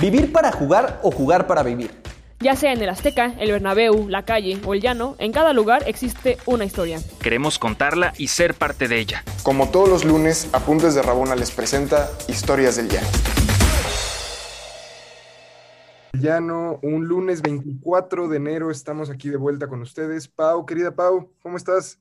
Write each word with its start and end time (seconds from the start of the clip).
¿Vivir 0.00 0.32
para 0.32 0.50
jugar 0.50 0.98
o 1.02 1.10
jugar 1.10 1.46
para 1.46 1.62
vivir? 1.62 1.90
Ya 2.38 2.56
sea 2.56 2.72
en 2.72 2.80
el 2.80 2.88
Azteca, 2.88 3.34
el 3.38 3.52
Bernabéu, 3.52 4.08
la 4.08 4.24
calle 4.24 4.58
o 4.64 4.72
el 4.72 4.80
llano, 4.80 5.14
en 5.18 5.30
cada 5.30 5.52
lugar 5.52 5.82
existe 5.86 6.38
una 6.46 6.64
historia. 6.64 7.00
Queremos 7.22 7.58
contarla 7.58 8.14
y 8.16 8.28
ser 8.28 8.54
parte 8.54 8.88
de 8.88 8.98
ella. 8.98 9.22
Como 9.42 9.68
todos 9.68 9.90
los 9.90 10.06
lunes, 10.06 10.48
Apuntes 10.54 10.94
de 10.94 11.02
Rabona 11.02 11.36
les 11.36 11.50
presenta 11.50 12.08
Historias 12.28 12.76
del 12.76 12.88
Llano. 12.88 13.08
Llano, 16.14 16.78
un 16.80 17.06
lunes 17.06 17.42
24 17.42 18.28
de 18.28 18.36
enero 18.38 18.70
estamos 18.70 19.10
aquí 19.10 19.28
de 19.28 19.36
vuelta 19.36 19.68
con 19.68 19.82
ustedes. 19.82 20.28
Pau, 20.28 20.64
querida 20.64 20.94
Pau, 20.96 21.30
¿cómo 21.42 21.58
estás? 21.58 22.00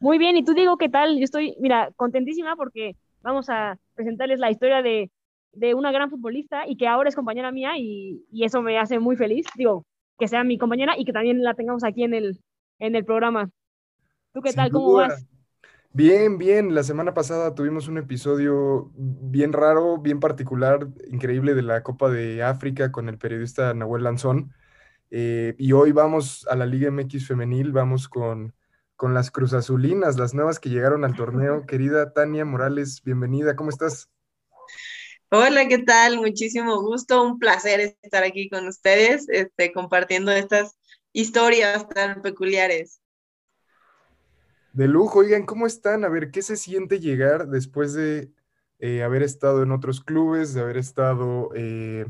Muy 0.00 0.16
bien, 0.16 0.38
y 0.38 0.44
tú 0.46 0.54
digo, 0.54 0.78
¿qué 0.78 0.88
tal? 0.88 1.18
Yo 1.18 1.24
estoy, 1.24 1.56
mira, 1.60 1.90
contentísima 1.94 2.56
porque 2.56 2.96
vamos 3.20 3.50
a 3.50 3.76
presentarles 3.94 4.38
la 4.38 4.50
historia 4.50 4.80
de 4.80 5.10
de 5.52 5.74
una 5.74 5.92
gran 5.92 6.10
futbolista 6.10 6.66
y 6.66 6.76
que 6.76 6.86
ahora 6.86 7.08
es 7.08 7.16
compañera 7.16 7.52
mía 7.52 7.72
y, 7.78 8.24
eso 8.42 8.62
me 8.62 8.78
hace 8.78 8.98
muy 8.98 9.16
feliz. 9.16 9.46
Digo, 9.56 9.84
que 10.18 10.28
sea 10.28 10.44
mi 10.44 10.58
compañera 10.58 10.94
y 10.98 11.04
que 11.04 11.12
también 11.12 11.42
la 11.42 11.54
tengamos 11.54 11.84
aquí 11.84 12.04
en 12.04 12.14
el, 12.14 12.40
en 12.78 12.94
el 12.94 13.04
programa. 13.04 13.50
¿Tú 14.32 14.40
qué 14.42 14.52
tal? 14.52 14.70
¿Cómo 14.70 14.92
vas? 14.94 15.26
Bien, 15.92 16.38
bien. 16.38 16.74
La 16.74 16.82
semana 16.82 17.14
pasada 17.14 17.54
tuvimos 17.54 17.88
un 17.88 17.98
episodio 17.98 18.90
bien 18.94 19.52
raro, 19.52 19.98
bien 19.98 20.20
particular, 20.20 20.88
increíble 21.10 21.54
de 21.54 21.62
la 21.62 21.82
Copa 21.82 22.10
de 22.10 22.42
África 22.42 22.92
con 22.92 23.08
el 23.08 23.18
periodista 23.18 23.72
Nahuel 23.74 24.04
Lanzón. 24.04 24.52
Eh, 25.10 25.54
y 25.58 25.72
hoy 25.72 25.92
vamos 25.92 26.46
a 26.50 26.56
la 26.56 26.66
Liga 26.66 26.90
MX 26.90 27.26
Femenil, 27.26 27.72
vamos 27.72 28.08
con, 28.08 28.54
con 28.96 29.14
las 29.14 29.30
Cruzazulinas, 29.30 30.18
las 30.18 30.34
nuevas 30.34 30.60
que 30.60 30.68
llegaron 30.68 31.04
al 31.04 31.16
torneo. 31.16 31.64
Querida 31.66 32.12
Tania 32.12 32.44
Morales, 32.44 33.02
bienvenida, 33.02 33.56
¿cómo 33.56 33.70
estás? 33.70 34.10
Hola, 35.30 35.68
¿qué 35.68 35.76
tal? 35.76 36.16
Muchísimo 36.16 36.80
gusto, 36.80 37.22
un 37.22 37.38
placer 37.38 37.98
estar 38.00 38.24
aquí 38.24 38.48
con 38.48 38.66
ustedes, 38.66 39.28
este, 39.28 39.72
compartiendo 39.72 40.32
estas 40.32 40.78
historias 41.12 41.86
tan 41.90 42.22
peculiares. 42.22 43.02
De 44.72 44.88
lujo, 44.88 45.18
oigan, 45.18 45.44
¿cómo 45.44 45.66
están? 45.66 46.06
A 46.06 46.08
ver, 46.08 46.30
¿qué 46.30 46.40
se 46.40 46.56
siente 46.56 46.98
llegar 46.98 47.48
después 47.48 47.92
de 47.92 48.30
eh, 48.78 49.02
haber 49.02 49.22
estado 49.22 49.62
en 49.62 49.70
otros 49.70 50.00
clubes, 50.00 50.54
de 50.54 50.62
haber 50.62 50.78
estado 50.78 51.50
eh, 51.54 52.06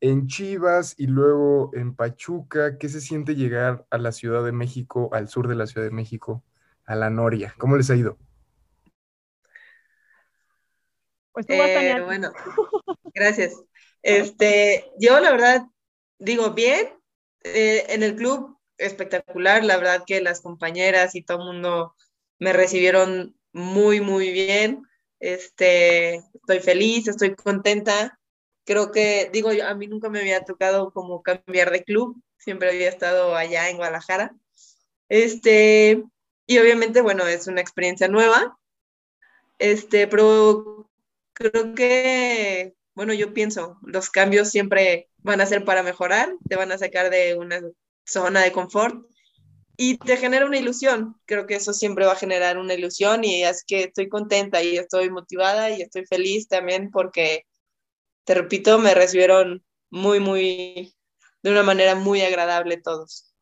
en 0.00 0.26
Chivas 0.26 0.96
y 0.98 1.06
luego 1.06 1.70
en 1.72 1.94
Pachuca? 1.94 2.78
¿Qué 2.78 2.88
se 2.88 3.00
siente 3.00 3.36
llegar 3.36 3.86
a 3.90 3.98
la 3.98 4.10
Ciudad 4.10 4.44
de 4.44 4.50
México, 4.50 5.08
al 5.12 5.28
sur 5.28 5.46
de 5.46 5.54
la 5.54 5.68
Ciudad 5.68 5.86
de 5.86 5.94
México, 5.94 6.42
a 6.84 6.96
la 6.96 7.10
Noria? 7.10 7.54
¿Cómo 7.58 7.76
les 7.76 7.90
ha 7.90 7.94
ido? 7.94 8.18
Pues 11.46 11.58
eh, 11.68 12.00
bueno, 12.04 12.32
gracias. 13.14 13.54
Este, 14.02 14.90
yo 14.98 15.20
la 15.20 15.30
verdad 15.30 15.66
digo 16.18 16.50
bien, 16.50 16.88
eh, 17.44 17.86
en 17.88 18.02
el 18.02 18.16
club 18.16 18.58
espectacular, 18.78 19.64
la 19.64 19.76
verdad 19.76 20.04
que 20.06 20.20
las 20.20 20.40
compañeras 20.40 21.14
y 21.14 21.22
todo 21.22 21.38
el 21.38 21.44
mundo 21.44 21.94
me 22.38 22.52
recibieron 22.52 23.36
muy, 23.52 24.00
muy 24.00 24.32
bien. 24.32 24.82
Este, 25.18 26.16
estoy 26.34 26.60
feliz, 26.60 27.08
estoy 27.08 27.34
contenta. 27.34 28.18
Creo 28.64 28.90
que, 28.90 29.30
digo, 29.32 29.50
a 29.50 29.74
mí 29.74 29.86
nunca 29.86 30.08
me 30.08 30.20
había 30.20 30.44
tocado 30.44 30.92
como 30.92 31.22
cambiar 31.22 31.70
de 31.70 31.84
club, 31.84 32.22
siempre 32.38 32.70
había 32.70 32.88
estado 32.88 33.36
allá 33.36 33.68
en 33.68 33.76
Guadalajara. 33.76 34.34
Este, 35.08 36.02
y 36.46 36.58
obviamente, 36.58 37.00
bueno, 37.00 37.26
es 37.26 37.46
una 37.46 37.60
experiencia 37.60 38.08
nueva. 38.08 38.58
Este, 39.58 40.06
pero 40.06 40.89
creo 41.40 41.74
que, 41.74 42.74
bueno, 42.94 43.14
yo 43.14 43.32
pienso, 43.32 43.78
los 43.82 44.10
cambios 44.10 44.50
siempre 44.50 45.08
van 45.18 45.40
a 45.40 45.46
ser 45.46 45.64
para 45.64 45.82
mejorar, 45.82 46.34
te 46.48 46.56
van 46.56 46.70
a 46.70 46.78
sacar 46.78 47.10
de 47.10 47.34
una 47.34 47.60
zona 48.04 48.42
de 48.42 48.52
confort 48.52 49.06
y 49.76 49.96
te 49.96 50.18
genera 50.18 50.44
una 50.44 50.58
ilusión. 50.58 51.16
Creo 51.24 51.46
que 51.46 51.54
eso 51.54 51.72
siempre 51.72 52.04
va 52.04 52.12
a 52.12 52.16
generar 52.16 52.58
una 52.58 52.74
ilusión 52.74 53.24
y 53.24 53.42
es 53.42 53.64
que 53.66 53.84
estoy 53.84 54.10
contenta 54.10 54.62
y 54.62 54.76
estoy 54.76 55.08
motivada 55.08 55.70
y 55.70 55.80
estoy 55.80 56.04
feliz 56.04 56.46
también 56.46 56.90
porque, 56.90 57.46
te 58.24 58.34
repito, 58.34 58.78
me 58.78 58.94
recibieron 58.94 59.64
muy, 59.88 60.20
muy, 60.20 60.94
de 61.42 61.50
una 61.50 61.62
manera 61.62 61.94
muy 61.94 62.20
agradable 62.20 62.76
todos. 62.76 63.34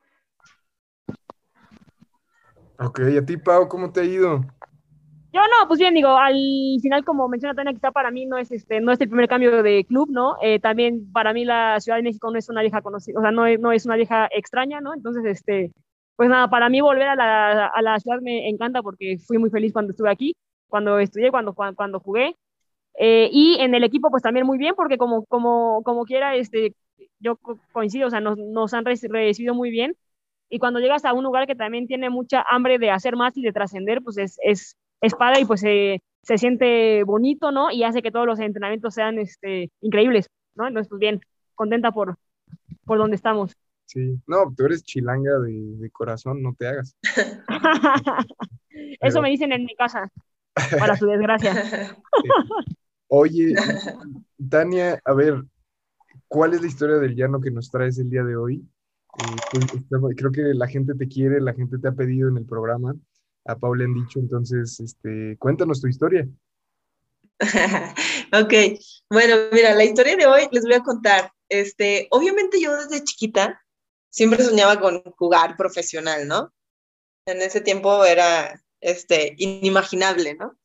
Ok, 2.79 3.01
¿y 3.13 3.17
a 3.17 3.27
ti, 3.27 3.37
Pau, 3.37 3.67
cómo 3.67 3.91
te 3.91 4.03
ha 4.03 4.05
ido? 4.05 4.47
Yo 5.39 5.45
no, 5.45 5.69
pues 5.69 5.79
bien, 5.79 5.95
digo, 5.95 6.17
al 6.17 6.35
final, 6.83 7.05
como 7.05 7.29
menciona 7.29 7.55
Tania, 7.55 7.73
quizá 7.73 7.93
para 7.93 8.11
mí 8.11 8.27
no 8.27 8.39
es, 8.39 8.51
este, 8.51 8.81
no 8.81 8.91
es 8.91 9.01
el 9.01 9.09
primer 9.09 9.29
cambio 9.29 9.63
de 9.63 9.85
club, 9.85 10.11
¿no? 10.11 10.35
Eh, 10.43 10.59
también 10.59 11.13
para 11.13 11.33
mí 11.33 11.45
la 11.45 11.79
Ciudad 11.79 11.97
de 11.97 12.03
México 12.03 12.29
no 12.33 12.39
es 12.39 12.49
una 12.49 12.61
vieja 12.61 12.83
conocida, 12.83 13.21
o 13.21 13.23
sea, 13.23 13.31
no 13.31 13.47
es, 13.47 13.61
no 13.61 13.71
es 13.71 13.87
una 13.87 13.95
vieja 13.95 14.29
extraña, 14.33 14.81
¿no? 14.81 14.93
Entonces, 14.95 15.25
este, 15.25 15.71
pues 16.17 16.29
nada, 16.29 16.51
para 16.51 16.69
mí 16.69 16.81
volver 16.81 17.07
a 17.07 17.15
la, 17.15 17.67
a 17.69 17.83
la 17.83 18.01
ciudad 18.01 18.21
me 18.21 18.49
encanta 18.49 18.83
porque 18.83 19.19
fui 19.19 19.39
muy 19.39 19.49
feliz 19.49 19.73
cuando 19.73 19.93
estuve 19.93 20.11
aquí, 20.11 20.35
cuando 20.67 20.99
estudié, 20.99 21.31
cuando, 21.31 21.55
cuando, 21.55 22.01
jugué. 22.01 22.35
Eh, 22.99 23.31
y 23.33 23.59
en 23.61 23.77
el 23.77 23.85
equipo, 23.85 24.11
pues 24.11 24.25
también 24.25 24.45
muy 24.45 24.59
bien, 24.59 24.75
porque 24.75 24.99
como, 24.99 25.25
como, 25.27 25.85
como 25.85 26.05
quiera, 26.05 26.35
este, 26.35 26.75
yo 27.21 27.39
coincido, 27.73 28.09
o 28.09 28.11
sea, 28.11 28.21
nos, 28.21 28.39
nos 28.39 28.75
han 28.75 28.85
recibido 28.85 29.55
muy 29.55 29.71
bien. 29.71 29.97
Y 30.51 30.59
cuando 30.59 30.81
llegas 30.81 31.05
a 31.05 31.13
un 31.13 31.23
lugar 31.25 31.47
que 31.47 31.55
también 31.55 31.87
tiene 31.87 32.11
mucha 32.11 32.45
hambre 32.51 32.79
de 32.81 32.91
hacer 32.91 33.15
más 33.15 33.37
y 33.37 33.43
de 33.43 33.53
trascender, 33.53 34.03
pues 34.03 34.19
es, 34.19 34.39
es, 34.43 34.77
espada 35.01 35.39
y 35.41 35.45
pues 35.45 35.61
se 35.61 36.39
siente 36.39 37.05
bonito, 37.05 37.51
¿no? 37.51 37.71
Y 37.71 37.85
hace 37.85 38.03
que 38.03 38.11
todos 38.11 38.27
los 38.27 38.41
entrenamientos 38.41 38.95
sean 38.95 39.19
este, 39.19 39.71
increíbles, 39.81 40.29
¿no? 40.55 40.67
Entonces, 40.67 40.89
pues 40.89 40.99
bien, 40.99 41.21
contenta 41.55 41.93
por, 41.93 42.17
por 42.85 42.99
donde 42.99 43.17
estamos. 43.17 43.57
Sí, 43.87 44.21
no, 44.27 44.53
tú 44.55 44.67
eres 44.67 44.83
chilanga 44.83 45.39
de, 45.39 45.91
corazón, 45.91 46.43
no 46.43 46.55
te 46.59 46.69
hagas. 46.69 46.95
Eso 49.01 49.23
me 49.23 49.31
dicen 49.31 49.53
en 49.53 49.65
mi 49.65 49.75
casa, 49.75 50.11
para 50.79 50.95
su 50.95 51.07
desgracia. 51.07 51.97
Oye, 53.09 53.55
Tania, 54.51 55.01
a 55.03 55.15
ver, 55.15 55.43
¿cuál 56.29 56.53
es 56.53 56.61
la 56.61 56.67
historia 56.67 56.97
del 56.97 57.17
llano 57.17 57.41
que 57.41 57.51
nos 57.51 57.71
traes 57.71 57.99
el 57.99 58.11
día 58.11 58.23
de 58.25 58.37
hoy? 58.37 58.57
Eh, 59.19 59.59
pues, 59.89 60.15
creo 60.17 60.33
que 60.33 60.43
la 60.53 60.69
gente 60.69 60.95
te 60.95 61.09
quiere, 61.09 61.41
la 61.41 61.55
gente 61.55 61.79
te 61.79 61.89
ha 61.89 61.93
pedido 61.93 62.29
en 62.29 62.37
el 62.37 62.45
programa 62.45 62.95
a 63.49 63.57
Paul 63.57 63.79
le 63.79 63.85
han 63.85 63.95
dicho. 63.95 64.21
Entonces, 64.21 64.79
este, 64.79 65.37
cuéntanos 65.39 65.81
tu 65.81 65.89
historia. 65.89 66.29
ok, 68.33 68.55
bueno, 69.11 69.37
mira, 69.53 69.75
la 69.75 69.85
historia 69.85 70.17
de 70.17 70.27
hoy 70.27 70.49
les 70.53 70.65
voy 70.65 70.75
a 70.75 70.83
contar. 70.83 71.33
Este, 71.49 72.09
obviamente 72.11 72.61
yo 72.61 72.77
desde 72.77 73.05
chiquita 73.05 73.61
siempre 74.11 74.45
soñaba 74.45 74.81
con 74.81 75.03
jugar 75.17 75.57
profesional, 75.57 76.27
¿no? 76.29 76.53
En 77.27 77.41
ese 77.41 77.61
tiempo 77.61 78.05
era 78.05 78.63
este, 78.81 79.35
inimaginable, 79.39 80.35
¿no? 80.35 80.57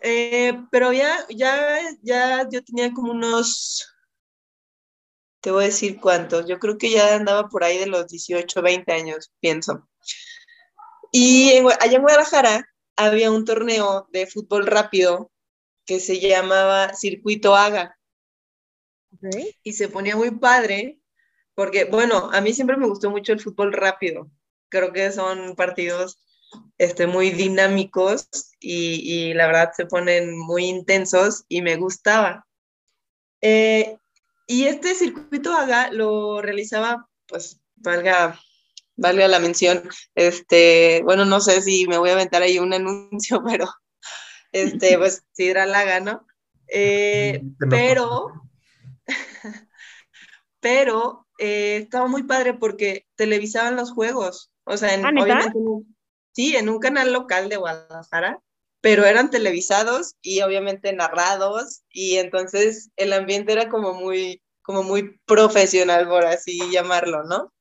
Eh, 0.00 0.52
pero 0.70 0.92
ya, 0.92 1.26
ya, 1.30 1.80
ya 2.02 2.46
yo 2.50 2.62
tenía 2.62 2.92
como 2.92 3.12
unos, 3.12 3.86
te 5.40 5.50
voy 5.50 5.64
a 5.64 5.66
decir 5.68 5.98
cuántos, 6.00 6.46
yo 6.46 6.58
creo 6.58 6.76
que 6.76 6.90
ya 6.90 7.14
andaba 7.14 7.48
por 7.48 7.64
ahí 7.64 7.78
de 7.78 7.86
los 7.86 8.08
18, 8.08 8.60
20 8.60 8.92
años, 8.92 9.32
pienso. 9.40 9.88
Y 11.16 11.52
allá 11.80 11.96
en 11.96 12.02
Guadalajara 12.02 12.68
había 12.96 13.30
un 13.30 13.44
torneo 13.44 14.08
de 14.10 14.26
fútbol 14.26 14.66
rápido 14.66 15.30
que 15.86 16.00
se 16.00 16.18
llamaba 16.18 16.92
Circuito 16.92 17.54
Haga. 17.54 17.96
Y 19.62 19.74
se 19.74 19.86
ponía 19.88 20.16
muy 20.16 20.32
padre 20.32 20.98
porque, 21.54 21.84
bueno, 21.84 22.30
a 22.32 22.40
mí 22.40 22.52
siempre 22.52 22.76
me 22.76 22.88
gustó 22.88 23.10
mucho 23.10 23.32
el 23.32 23.38
fútbol 23.38 23.72
rápido. 23.72 24.28
Creo 24.68 24.92
que 24.92 25.12
son 25.12 25.54
partidos 25.54 26.18
este, 26.78 27.06
muy 27.06 27.30
dinámicos 27.30 28.28
y, 28.58 29.32
la 29.34 29.46
verdad 29.46 29.70
se 29.72 29.86
ponen 29.86 30.36
muy 30.36 30.64
intensos 30.64 31.44
y 31.48 31.62
me 31.62 31.76
gustaba. 31.76 32.44
Eh, 33.40 33.98
y 34.48 34.64
este 34.64 34.96
circuito 34.96 35.52
haga 35.52 35.92
lo 35.92 36.42
realizaba, 36.42 37.08
pues, 37.28 37.60
valga 37.76 38.40
valga 38.96 39.28
la 39.28 39.38
mención, 39.38 39.88
este, 40.14 41.02
bueno, 41.04 41.24
no 41.24 41.40
sé 41.40 41.62
si 41.62 41.86
me 41.86 41.98
voy 41.98 42.10
a 42.10 42.14
aventar 42.14 42.42
ahí 42.42 42.58
un 42.58 42.72
anuncio, 42.72 43.42
pero 43.46 43.68
este, 44.52 44.96
pues 44.98 45.24
Sidra 45.32 45.66
Laga, 45.66 46.00
¿no? 46.00 46.26
Eh, 46.68 47.42
pero, 47.70 48.32
pero 50.60 51.26
eh, 51.38 51.78
estaba 51.82 52.06
muy 52.06 52.22
padre 52.22 52.54
porque 52.54 53.06
televisaban 53.16 53.76
los 53.76 53.92
juegos, 53.92 54.50
o 54.64 54.76
sea, 54.76 54.94
en, 54.94 55.04
¿Ah, 55.04 55.52
sí, 56.32 56.56
en 56.56 56.68
un 56.68 56.78
canal 56.78 57.12
local 57.12 57.48
de 57.48 57.56
Guadalajara, 57.56 58.40
pero 58.80 59.04
eran 59.04 59.30
televisados 59.30 60.16
y 60.20 60.42
obviamente 60.42 60.92
narrados, 60.92 61.84
y 61.90 62.16
entonces 62.16 62.90
el 62.96 63.12
ambiente 63.12 63.52
era 63.52 63.68
como 63.68 63.94
muy, 63.94 64.42
como 64.62 64.82
muy 64.82 65.18
profesional, 65.26 66.08
por 66.08 66.24
así 66.24 66.60
llamarlo, 66.70 67.24
¿no? 67.24 67.53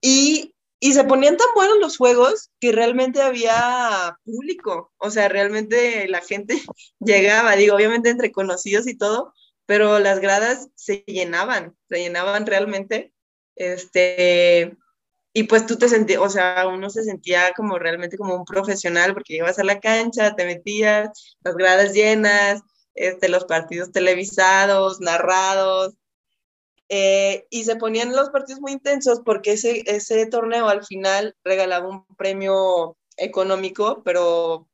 Y, 0.00 0.54
se 0.80 1.04
ponían 1.04 1.36
tan 1.36 1.48
buenos 1.54 1.76
los 1.78 1.96
juegos 1.98 2.50
que 2.58 2.72
realmente 2.72 3.20
había 3.20 4.16
público, 4.24 4.92
o 4.96 5.10
sea, 5.10 5.28
realmente 5.28 6.08
la 6.08 6.22
gente 6.22 6.54
llegaba, 7.00 7.56
digo, 7.56 7.76
obviamente 7.76 8.08
entre 8.10 8.32
conocidos 8.32 8.86
y 8.86 8.96
todo, 8.96 9.34
pero 9.66 9.98
las 9.98 10.20
gradas 10.20 10.68
se 10.74 11.04
llenaban, 11.06 11.76
se 11.88 11.98
llenaban 11.98 12.46
realmente. 12.46 13.12
Este, 13.56 14.76
y 15.32 15.44
pues 15.44 15.66
tú 15.66 15.76
te 15.76 15.88
sentías, 15.88 16.20
o 16.20 16.28
sea, 16.28 16.66
uno 16.66 16.90
se 16.90 17.04
sentía 17.04 17.52
como 17.54 17.78
realmente 17.78 18.16
como 18.16 18.34
un 18.34 18.44
profesional 18.44 19.12
porque 19.14 19.36
ibas 19.36 19.58
a 19.58 19.64
la 19.64 19.80
cancha, 19.80 20.34
te 20.34 20.44
metías, 20.44 21.36
las 21.42 21.54
gradas 21.54 21.92
llenas, 21.92 22.62
este, 22.94 23.28
los 23.28 23.44
partidos 23.44 23.92
televisados, 23.92 25.00
narrados, 25.00 25.94
eh, 26.92 27.46
y 27.50 27.62
se 27.62 27.76
ponían 27.76 28.10
los 28.16 28.30
partidos 28.30 28.60
muy 28.60 28.72
intensos 28.72 29.20
porque 29.24 29.52
ese, 29.52 29.84
ese 29.86 30.26
torneo 30.26 30.68
al 30.68 30.84
final 30.84 31.36
regalaba 31.44 31.88
un 31.88 32.04
premio 32.16 32.96
económico, 33.16 34.02
pero 34.04 34.68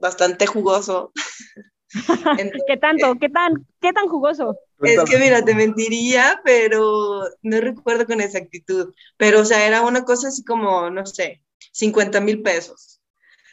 bastante 0.00 0.46
jugoso. 0.48 1.12
¿Qué 2.66 2.76
tanto? 2.78 3.16
¿Qué 3.20 3.28
tan, 3.28 3.64
¿Qué 3.80 3.92
tan 3.92 4.08
jugoso? 4.08 4.58
Es 4.82 5.04
que 5.04 5.18
mira, 5.18 5.44
te 5.44 5.54
mentiría, 5.54 6.40
pero 6.44 7.22
no 7.42 7.60
recuerdo 7.60 8.06
con 8.06 8.20
exactitud. 8.20 8.92
Pero, 9.16 9.42
o 9.42 9.44
sea, 9.44 9.64
era 9.64 9.82
una 9.82 10.04
cosa 10.04 10.28
así 10.28 10.42
como, 10.42 10.90
no 10.90 11.06
sé, 11.06 11.44
50 11.70 12.20
mil 12.20 12.42
pesos. 12.42 13.00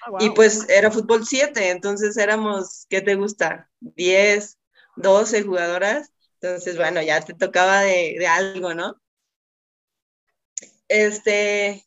Ah, 0.02 0.18
y 0.20 0.32
pues 0.32 0.68
era 0.68 0.90
fútbol 0.90 1.28
7, 1.28 1.70
entonces 1.70 2.18
éramos, 2.18 2.88
¿qué 2.90 3.02
te 3.02 3.14
gusta? 3.14 3.70
10, 3.82 4.58
12 4.96 5.44
jugadoras. 5.44 6.12
Entonces, 6.41 6.77
bueno, 6.77 7.01
ya 7.01 7.19
te 7.21 7.33
tocaba 7.33 7.81
de, 7.81 8.25
algo, 8.27 8.74
¿no? 8.74 8.95
Este, 10.88 11.86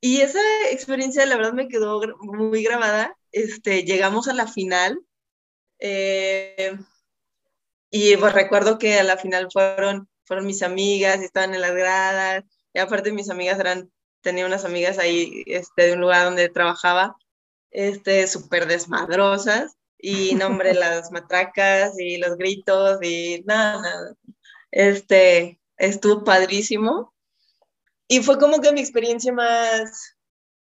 y 0.00 0.20
esa 0.22 0.40
experiencia, 0.70 1.26
la 1.26 1.36
verdad, 1.36 1.52
me 1.52 1.68
quedó 1.68 2.00
muy 2.20 2.62
grabada. 2.62 3.16
Este, 3.32 3.84
llegamos 3.84 4.28
a 4.28 4.34
la 4.34 4.46
final. 4.46 5.00
Eh, 5.80 6.76
y 7.90 8.16
pues 8.16 8.32
recuerdo 8.32 8.78
que 8.78 8.98
a 8.98 9.04
la 9.04 9.16
final 9.18 9.48
fueron, 9.52 10.08
fueron 10.24 10.46
mis 10.46 10.62
amigas, 10.62 11.20
estaban 11.20 11.54
en 11.54 11.60
las 11.60 11.74
gradas. 11.74 12.44
Y 12.72 12.78
aparte 12.78 13.12
mis 13.12 13.30
amigas 13.30 13.60
eran, 13.60 13.92
tenía 14.22 14.46
unas 14.46 14.64
amigas 14.64 14.98
ahí 14.98 15.42
este, 15.46 15.86
de 15.88 15.92
un 15.94 16.00
lugar 16.00 16.24
donde 16.24 16.48
trabajaba, 16.48 17.16
este, 17.70 18.26
súper 18.26 18.66
desmadrosas. 18.66 19.76
Y 20.02 20.34
no, 20.34 20.46
hombre, 20.46 20.74
las 20.74 21.10
matracas 21.12 21.98
y 21.98 22.16
los 22.18 22.36
gritos 22.36 22.98
y 23.02 23.42
nada, 23.46 23.80
nada. 23.82 24.14
Este, 24.70 25.60
estuvo 25.76 26.24
padrísimo. 26.24 27.12
Y 28.08 28.20
fue 28.20 28.38
como 28.38 28.60
que 28.60 28.72
mi 28.72 28.80
experiencia 28.80 29.32
más, 29.32 30.16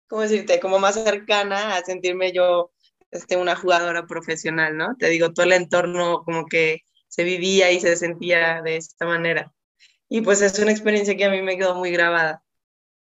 ¿cómo 0.08 0.22
decirte? 0.22 0.58
Como 0.60 0.78
más 0.78 0.94
cercana 0.94 1.76
a 1.76 1.84
sentirme 1.84 2.32
yo 2.32 2.72
este, 3.10 3.36
una 3.36 3.56
jugadora 3.56 4.06
profesional, 4.06 4.76
¿no? 4.76 4.96
Te 4.96 5.08
digo, 5.08 5.32
todo 5.32 5.46
el 5.46 5.52
entorno 5.52 6.22
como 6.24 6.46
que 6.46 6.82
se 7.08 7.24
vivía 7.24 7.70
y 7.72 7.80
se 7.80 7.96
sentía 7.96 8.62
de 8.62 8.76
esta 8.76 9.06
manera. 9.06 9.52
Y 10.08 10.22
pues 10.22 10.42
es 10.42 10.58
una 10.58 10.72
experiencia 10.72 11.16
que 11.16 11.24
a 11.24 11.30
mí 11.30 11.42
me 11.42 11.56
quedó 11.56 11.74
muy 11.74 11.90
grabada. 11.90 12.42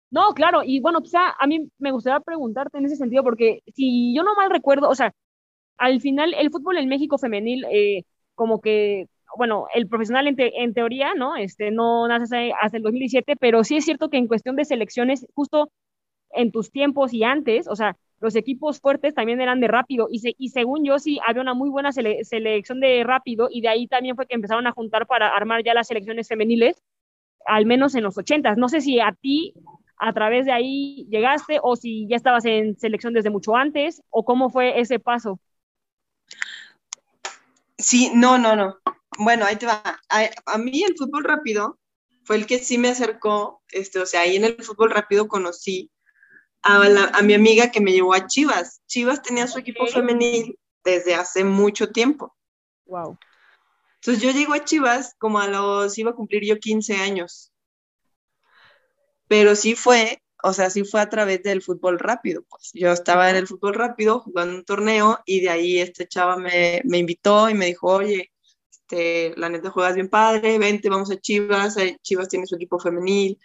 No, 0.09 0.33
claro, 0.33 0.63
y 0.63 0.79
bueno, 0.79 1.01
quizá 1.01 1.31
a 1.37 1.47
mí 1.47 1.69
me 1.77 1.91
gustaría 1.91 2.19
preguntarte 2.21 2.77
en 2.77 2.85
ese 2.85 2.95
sentido, 2.95 3.23
porque 3.23 3.61
si 3.75 4.15
yo 4.15 4.23
no 4.23 4.35
mal 4.35 4.49
recuerdo, 4.49 4.89
o 4.89 4.95
sea, 4.95 5.13
al 5.77 6.01
final 6.01 6.33
el 6.33 6.51
fútbol 6.51 6.77
en 6.77 6.89
México 6.89 7.17
femenil, 7.17 7.65
eh, 7.71 8.03
como 8.35 8.61
que 8.61 9.07
bueno, 9.37 9.67
el 9.73 9.87
profesional 9.87 10.27
en, 10.27 10.73
teoría, 10.73 11.13
¿no? 11.13 11.35
Este, 11.35 11.69
no 11.71 12.07
nace 12.07 12.53
hasta 12.59 12.77
el 12.77 12.83
2017, 12.83 13.35
pero 13.35 13.63
sí 13.63 13.77
es 13.77 13.85
cierto 13.85 14.09
que 14.09 14.17
en 14.17 14.27
cuestión 14.27 14.55
de 14.55 14.65
selecciones, 14.65 15.27
justo 15.35 15.69
en 16.31 16.51
tus 16.51 16.71
tiempos 16.71 17.13
y 17.13 17.23
antes, 17.23 17.67
o 17.67 17.75
sea, 17.75 17.97
los 18.19 18.35
equipos 18.35 18.79
fuertes 18.79 19.13
también 19.13 19.41
eran 19.41 19.59
de 19.59 19.67
rápido 19.67 20.07
y, 20.09 20.21
y 20.37 20.49
según 20.49 20.83
yo 20.83 20.97
sí 20.99 21.19
había 21.27 21.41
una 21.41 21.53
muy 21.53 21.69
buena 21.69 21.91
selección 21.91 22.79
de 22.79 23.03
rápido 23.03 23.47
y 23.51 23.61
de 23.61 23.69
ahí 23.69 23.87
también 23.87 24.15
fue 24.15 24.25
que 24.25 24.35
empezaron 24.35 24.65
a 24.65 24.71
juntar 24.71 25.05
para 25.05 25.29
armar 25.29 25.63
ya 25.63 25.73
las 25.73 25.87
selecciones 25.87 26.27
femeniles, 26.27 26.81
al 27.45 27.65
menos 27.65 27.95
en 27.95 28.03
los 28.03 28.17
ochentas. 28.17 28.57
No 28.57 28.69
sé 28.69 28.81
si 28.81 28.99
a 28.99 29.13
ti 29.13 29.53
a 29.99 30.13
través 30.13 30.45
de 30.45 30.51
ahí 30.51 31.07
llegaste 31.09 31.59
o 31.61 31.75
si 31.75 32.07
ya 32.07 32.15
estabas 32.15 32.45
en 32.45 32.77
selección 32.77 33.13
desde 33.13 33.29
mucho 33.29 33.55
antes 33.55 34.01
o 34.09 34.25
cómo 34.25 34.49
fue 34.49 34.79
ese 34.79 34.99
paso. 34.99 35.39
Sí, 37.77 38.11
no, 38.13 38.37
no, 38.37 38.55
no. 38.55 38.77
Bueno, 39.19 39.45
ahí 39.45 39.55
te 39.55 39.65
va. 39.65 39.81
A, 40.09 40.57
mí 40.57 40.83
el 40.83 40.95
fútbol 40.97 41.23
rápido 41.23 41.79
fue 42.23 42.35
el 42.37 42.45
que 42.45 42.59
sí 42.59 42.77
me 42.77 42.89
acercó, 42.89 43.61
este, 43.69 43.99
o 43.99 44.05
sea, 44.05 44.21
ahí 44.21 44.35
en 44.35 44.45
el 44.45 44.63
fútbol 44.63 44.91
rápido 44.91 45.27
conocí 45.27 45.91
a, 46.63 47.21
mi 47.21 47.33
amiga 47.33 47.71
que 47.71 47.81
me 47.81 47.91
llevó 47.91 48.13
a 48.13 48.27
Chivas. 48.27 48.81
Chivas 48.87 49.21
tenía 49.21 49.47
su 49.47 49.59
equipo 49.59 49.85
femenil 49.87 50.59
desde 50.83 51.15
hace 51.15 51.43
mucho 51.43 51.91
tiempo. 51.91 52.35
Wow. 52.85 53.17
Entonces 53.95 54.23
yo 54.23 54.31
llego 54.31 54.53
a 54.53 54.63
Chivas 54.63 55.15
como 55.17 55.39
a 55.39 55.47
los, 55.47 55.97
iba 55.97 56.11
a 56.11 56.15
cumplir 56.15 56.43
yo 56.43 56.57
15 56.59 56.95
años. 56.95 57.51
Pero 59.27 59.55
sí 59.55 59.75
fue, 59.75 60.21
o 60.43 60.53
sea, 60.53 60.69
sí 60.69 60.83
fue 60.83 61.01
a 61.01 61.09
través 61.09 61.43
del 61.43 61.61
fútbol 61.61 61.99
rápido. 61.99 62.43
Pues 62.49 62.71
yo 62.73 62.91
estaba 62.91 63.29
en 63.29 63.35
el 63.37 63.47
fútbol 63.47 63.73
rápido 63.75 64.19
jugando 64.19 64.55
un 64.55 64.65
torneo 64.65 65.19
y 65.25 65.41
de 65.41 65.49
ahí 65.49 65.79
este 65.79 66.07
chava 66.07 66.37
me, 66.37 66.81
me 66.85 66.99
invitó 66.99 67.49
y 67.49 67.53
me 67.53 67.67
dijo, 67.67 67.87
oye, 67.87 68.31
este, 68.87 69.33
la 69.37 69.49
neta 69.49 69.69
juegas 69.69 69.95
bien 69.95 70.09
padre, 70.09 70.57
vente, 70.57 70.89
vamos 70.89 71.11
a 71.11 71.19
Chivas, 71.19 71.75
Chivas 72.01 72.29
tiene 72.29 72.47
su 72.47 72.55
equipo 72.55 72.79
femenil, 72.79 73.37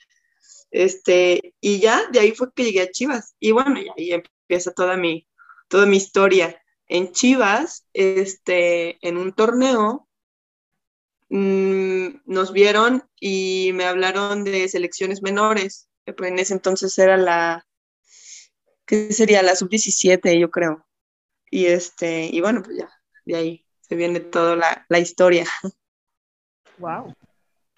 este, 0.71 1.55
y 1.61 1.81
ya, 1.81 2.09
de 2.11 2.21
ahí 2.21 2.33
fue 2.33 2.53
que 2.55 2.65
llegué 2.65 2.83
a 2.83 2.91
Chivas, 2.91 3.35
y 3.41 3.51
bueno, 3.51 3.81
y 3.81 3.89
ahí 3.97 4.13
empieza 4.13 4.73
toda 4.73 4.97
mi, 4.97 5.27
toda 5.69 5.87
mi 5.87 5.97
historia. 5.97 6.63
En 6.87 7.13
Chivas, 7.13 7.87
este, 7.93 8.99
en 9.07 9.17
un 9.17 9.33
torneo, 9.33 10.09
mm, 11.29 12.23
nos 12.27 12.53
vieron 12.53 13.05
y 13.19 13.73
me 13.75 13.85
hablaron 13.85 14.45
de 14.45 14.69
selecciones 14.69 15.23
menores, 15.23 15.89
en 16.07 16.39
ese 16.39 16.55
entonces 16.55 16.99
era 16.99 17.17
la, 17.17 17.67
¿qué 18.87 19.13
sería? 19.13 19.43
La 19.43 19.57
sub-17, 19.57 20.39
yo 20.39 20.51
creo. 20.51 20.87
Y 21.51 21.67
este, 21.67 22.27
y 22.27 22.41
bueno, 22.41 22.63
pues 22.63 22.79
ya, 22.79 22.89
de 23.25 23.37
ahí 23.37 23.67
viene 23.97 24.21
toda 24.21 24.57
la, 24.89 24.99
historia. 24.99 25.47
Wow. 26.79 27.15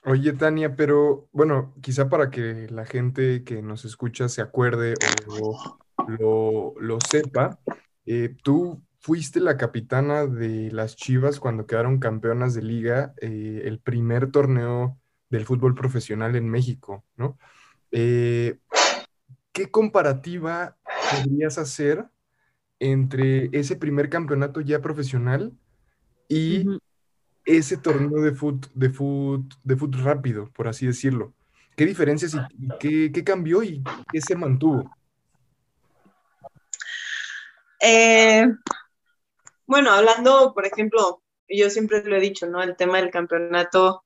Oye, 0.05 0.33
Tania, 0.33 0.77
pero 0.77 1.29
bueno, 1.33 1.75
quizá 1.83 2.09
para 2.09 2.31
que 2.31 2.69
la 2.71 2.87
gente 2.87 3.43
que 3.45 3.61
nos 3.61 3.85
escucha 3.85 4.29
se 4.29 4.41
acuerde 4.41 4.95
o 5.27 6.75
lo, 6.79 6.99
sepa, 7.11 7.59
eh, 8.07 8.35
tú 8.43 8.83
fuiste 9.01 9.41
la 9.41 9.59
capitana 9.59 10.27
de 10.27 10.71
las 10.71 10.97
Chivas 10.97 11.39
cuando 11.39 11.67
quedaron 11.67 11.99
campeonas 11.99 12.55
de 12.55 12.63
liga, 12.63 13.15
eh, 13.21 13.63
el 13.65 13.81
primer 13.81 14.31
torneo 14.31 14.97
del 15.29 15.45
fútbol 15.45 15.75
profesional 15.75 16.37
en 16.37 16.49
México, 16.49 17.05
¿no? 17.17 17.37
Eh, 17.97 18.59
¿Qué 19.53 19.71
comparativa 19.71 20.77
podrías 21.13 21.59
hacer 21.59 22.05
entre 22.81 23.51
ese 23.53 23.77
primer 23.77 24.11
campeonato 24.11 24.61
ya 24.61 24.83
profesional 24.83 25.53
y 26.29 26.67
ese 27.45 27.77
torneo 27.77 28.21
de 28.21 28.33
fútbol 28.33 29.49
de 29.65 29.77
de 29.77 30.03
rápido, 30.03 30.51
por 30.55 30.67
así 30.67 30.87
decirlo. 30.87 31.33
¿Qué 31.77 31.87
diferencias 31.87 32.35
y, 32.35 33.11
qué, 33.13 33.25
cambió 33.25 33.63
y 33.63 33.83
qué 34.13 34.21
se 34.21 34.37
mantuvo? 34.37 34.91
Eh, 37.81 38.47
bueno, 39.67 39.91
hablando, 39.91 40.53
por 40.55 40.67
ejemplo, 40.67 41.23
yo 41.49 41.71
siempre 41.71 42.03
lo 42.05 42.17
he 42.17 42.21
dicho, 42.21 42.47
¿no? 42.47 42.63
El 42.63 42.77
tema 42.77 42.99
del 42.99 43.11
campeonato, 43.11 44.04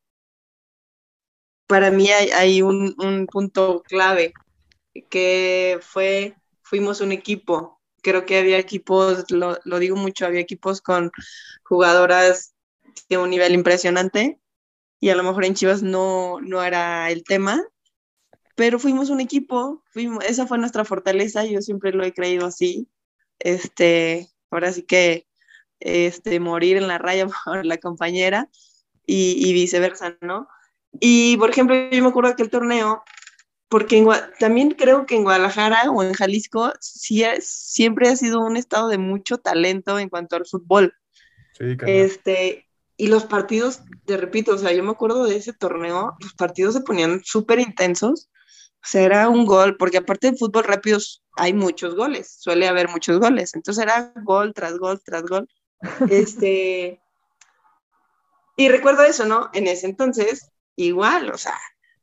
para 1.69 1.91
mí 1.91 2.11
hay, 2.11 2.63
un, 2.63 2.95
un, 2.99 3.27
punto 3.27 3.83
clave, 3.87 4.33
que 5.11 5.79
fue, 5.83 6.35
fuimos 6.63 7.01
un 7.01 7.13
equipo, 7.13 7.79
creo 8.03 8.25
que 8.27 8.39
había 8.39 8.59
equipos, 8.59 9.31
lo, 9.31 9.59
lo, 9.65 9.79
digo 9.79 9.95
mucho, 9.95 10.27
había 10.27 10.41
equipos 10.41 10.81
con 10.81 11.13
jugadoras 11.63 12.55
de 13.09 13.19
un 13.19 13.31
nivel 13.31 13.53
impresionante 13.53 14.41
y 14.99 15.11
a 15.11 15.15
lo 15.15 15.23
mejor 15.23 15.45
en 15.45 15.55
Chivas 15.55 15.83
no, 15.83 16.41
no 16.41 16.65
era 16.65 17.11
el 17.11 17.23
tema, 17.23 17.63
pero 18.57 18.79
fuimos 18.79 19.11
un 19.11 19.21
equipo, 19.21 19.85
fuimos, 19.93 20.25
esa 20.25 20.47
fue 20.47 20.59
nuestra 20.59 20.87
fortaleza, 20.87 21.45
yo 21.45 21.61
siempre 21.61 21.93
lo 21.93 22.03
he 22.03 22.13
creído 22.13 22.47
así. 22.47 22.89
Este, 23.39 24.29
ahora 24.51 24.73
sí 24.73 24.83
que 24.83 25.29
este, 25.81 26.41
morir 26.41 26.79
en 26.79 26.89
la 26.89 26.99
raya 26.99 27.27
por 27.45 27.65
la 27.67 27.77
compañera 27.77 28.49
y, 29.07 29.35
y 29.49 29.53
viceversa, 29.53 30.17
¿no? 30.23 30.49
Y 31.00 31.37
por 31.37 31.50
ejemplo, 31.50 31.76
yo 31.90 32.02
me 32.02 32.09
acuerdo 32.09 32.35
que 32.37 32.42
el 32.42 32.50
torneo 32.50 33.02
porque 33.68 34.04
también 34.38 34.71
creo 34.71 35.04
que 35.04 35.14
en 35.14 35.25
Guadalajara 35.25 35.90
o 35.90 36.02
en 36.02 36.14
Jalisco 36.14 36.73
sí, 36.80 37.23
siempre 37.40 38.09
ha 38.09 38.16
sido 38.16 38.40
un 38.40 38.57
estado 38.57 38.88
de 38.88 38.99
mucho 38.99 39.38
talento 39.38 39.99
en 39.99 40.09
cuanto 40.09 40.37
al 40.37 40.47
fútbol. 40.47 40.95
Sí, 41.52 41.76
este, 41.87 42.66
y 42.97 43.09
los 43.09 43.25
partidos, 43.25 43.83
te 44.07 44.16
repito, 44.16 44.54
o 44.54 44.59
sea, 44.59 44.73
yo 44.73 44.83
me 44.83 44.90
acuerdo 44.90 45.25
de 45.25 45.37
ese 45.37 45.52
torneo, 45.52 46.16
los 46.21 46.33
partidos 46.35 46.75
se 46.75 46.80
ponían 46.80 47.21
súper 47.25 47.61
intensos, 47.61 48.30
o 48.83 48.87
sea, 48.87 49.02
era 49.02 49.28
un 49.28 49.45
gol, 49.45 49.76
porque 49.76 49.99
aparte 49.99 50.30
de 50.30 50.38
fútbol 50.38 50.64
rápido 50.64 50.99
hay 51.37 51.52
muchos 51.52 51.95
goles, 51.95 52.37
suele 52.40 52.68
haber 52.68 52.88
muchos 52.88 53.18
goles, 53.18 53.54
entonces 53.54 53.83
era 53.83 54.12
gol 54.23 54.54
tras 54.54 54.78
gol 54.78 55.00
tras 55.04 55.23
gol. 55.23 55.49
Este, 56.11 57.00
y 58.57 58.68
recuerdo 58.68 59.04
eso, 59.04 59.26
¿no? 59.26 59.50
En 59.52 59.68
ese 59.68 59.87
entonces, 59.87 60.50
igual, 60.79 61.31
o 61.31 61.39
sea, 61.39 61.59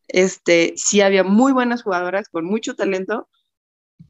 este, 0.07 0.73
sí 0.77 1.01
había 1.01 1.23
muy 1.23 1.53
buenas 1.53 1.83
jugadoras 1.83 2.29
con 2.29 2.45
mucho 2.45 2.75
talento 2.75 3.29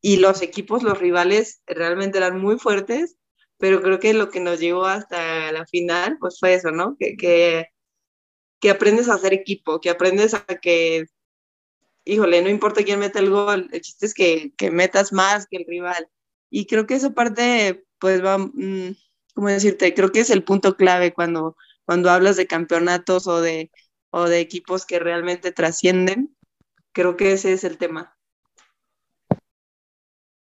y 0.01 0.17
los 0.17 0.41
equipos, 0.41 0.83
los 0.83 0.97
rivales 0.99 1.61
realmente 1.67 2.17
eran 2.17 2.39
muy 2.39 2.59
fuertes, 2.59 3.17
pero 3.57 3.81
creo 3.81 3.99
que 3.99 4.13
lo 4.13 4.29
que 4.29 4.39
nos 4.41 4.59
llevó 4.59 4.85
hasta 4.85 5.51
la 5.51 5.65
final, 5.67 6.17
pues 6.19 6.39
fue 6.39 6.55
eso, 6.55 6.71
¿no? 6.71 6.97
Que, 6.99 7.15
que, 7.15 7.67
que 8.59 8.69
aprendes 8.71 9.09
a 9.09 9.15
hacer 9.15 9.33
equipo, 9.33 9.79
que 9.81 9.89
aprendes 9.89 10.33
a 10.33 10.45
que, 10.45 11.05
híjole, 12.05 12.41
no 12.41 12.49
importa 12.49 12.83
quién 12.83 12.99
meta 12.99 13.19
el 13.19 13.29
gol, 13.29 13.69
el 13.71 13.81
chiste 13.81 14.05
es 14.07 14.13
que, 14.13 14.53
que 14.57 14.71
metas 14.71 15.13
más 15.13 15.47
que 15.47 15.57
el 15.57 15.65
rival. 15.67 16.09
Y 16.49 16.67
creo 16.67 16.87
que 16.87 16.95
esa 16.95 17.11
parte, 17.13 17.85
pues 17.99 18.23
va, 18.23 18.37
mm, 18.39 18.95
¿cómo 19.35 19.49
decirte? 19.49 19.93
Creo 19.93 20.11
que 20.11 20.21
es 20.21 20.29
el 20.29 20.43
punto 20.43 20.75
clave 20.77 21.13
cuando, 21.13 21.57
cuando 21.85 22.09
hablas 22.09 22.35
de 22.37 22.47
campeonatos 22.47 23.27
o 23.27 23.41
de, 23.41 23.71
o 24.15 24.29
de 24.29 24.39
equipos 24.39 24.85
que 24.85 24.97
realmente 24.97 25.51
trascienden. 25.51 26.33
Creo 26.93 27.17
que 27.17 27.33
ese 27.33 27.51
es 27.51 27.65
el 27.65 27.77
tema. 27.77 28.15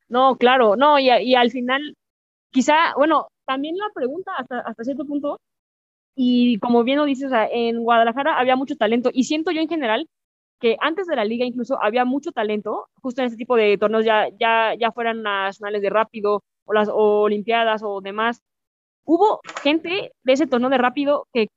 No, 0.06 0.36
claro, 0.36 0.76
no, 0.76 0.98
y, 0.98 1.08
y 1.08 1.34
al 1.34 1.50
final, 1.50 1.96
quizá, 2.50 2.94
bueno, 2.94 3.28
también 3.46 3.78
la 3.78 3.88
pregunta 3.94 4.32
hasta, 4.36 4.60
hasta 4.60 4.84
cierto 4.84 5.06
punto, 5.06 5.40
y 6.14 6.58
como 6.58 6.84
bien 6.84 6.98
lo 6.98 7.06
dices, 7.06 7.26
o 7.26 7.28
sea, 7.30 7.48
en 7.50 7.82
Guadalajara 7.82 8.38
había 8.38 8.54
mucho 8.54 8.76
talento, 8.76 9.08
y 9.14 9.24
siento 9.24 9.50
yo 9.50 9.62
en 9.62 9.68
general 9.68 10.06
que 10.60 10.76
antes 10.80 11.06
de 11.06 11.16
la 11.16 11.24
liga 11.24 11.46
incluso 11.46 11.82
había 11.82 12.04
mucho 12.04 12.32
talento, 12.32 12.88
justo 13.00 13.22
en 13.22 13.28
este 13.28 13.38
tipo 13.38 13.56
de 13.56 13.78
torneos, 13.78 14.04
ya, 14.04 14.28
ya, 14.38 14.74
ya 14.78 14.92
fueran 14.92 15.22
nacionales 15.22 15.80
de 15.80 15.88
rápido, 15.88 16.42
o 16.66 16.72
las 16.74 16.90
o 16.90 17.22
olimpiadas 17.22 17.80
o 17.82 18.02
demás, 18.02 18.42
hubo 19.04 19.40
gente 19.62 20.12
de 20.22 20.32
ese 20.34 20.46
torneo 20.46 20.68
de 20.68 20.78
rápido 20.78 21.26
que, 21.32 21.48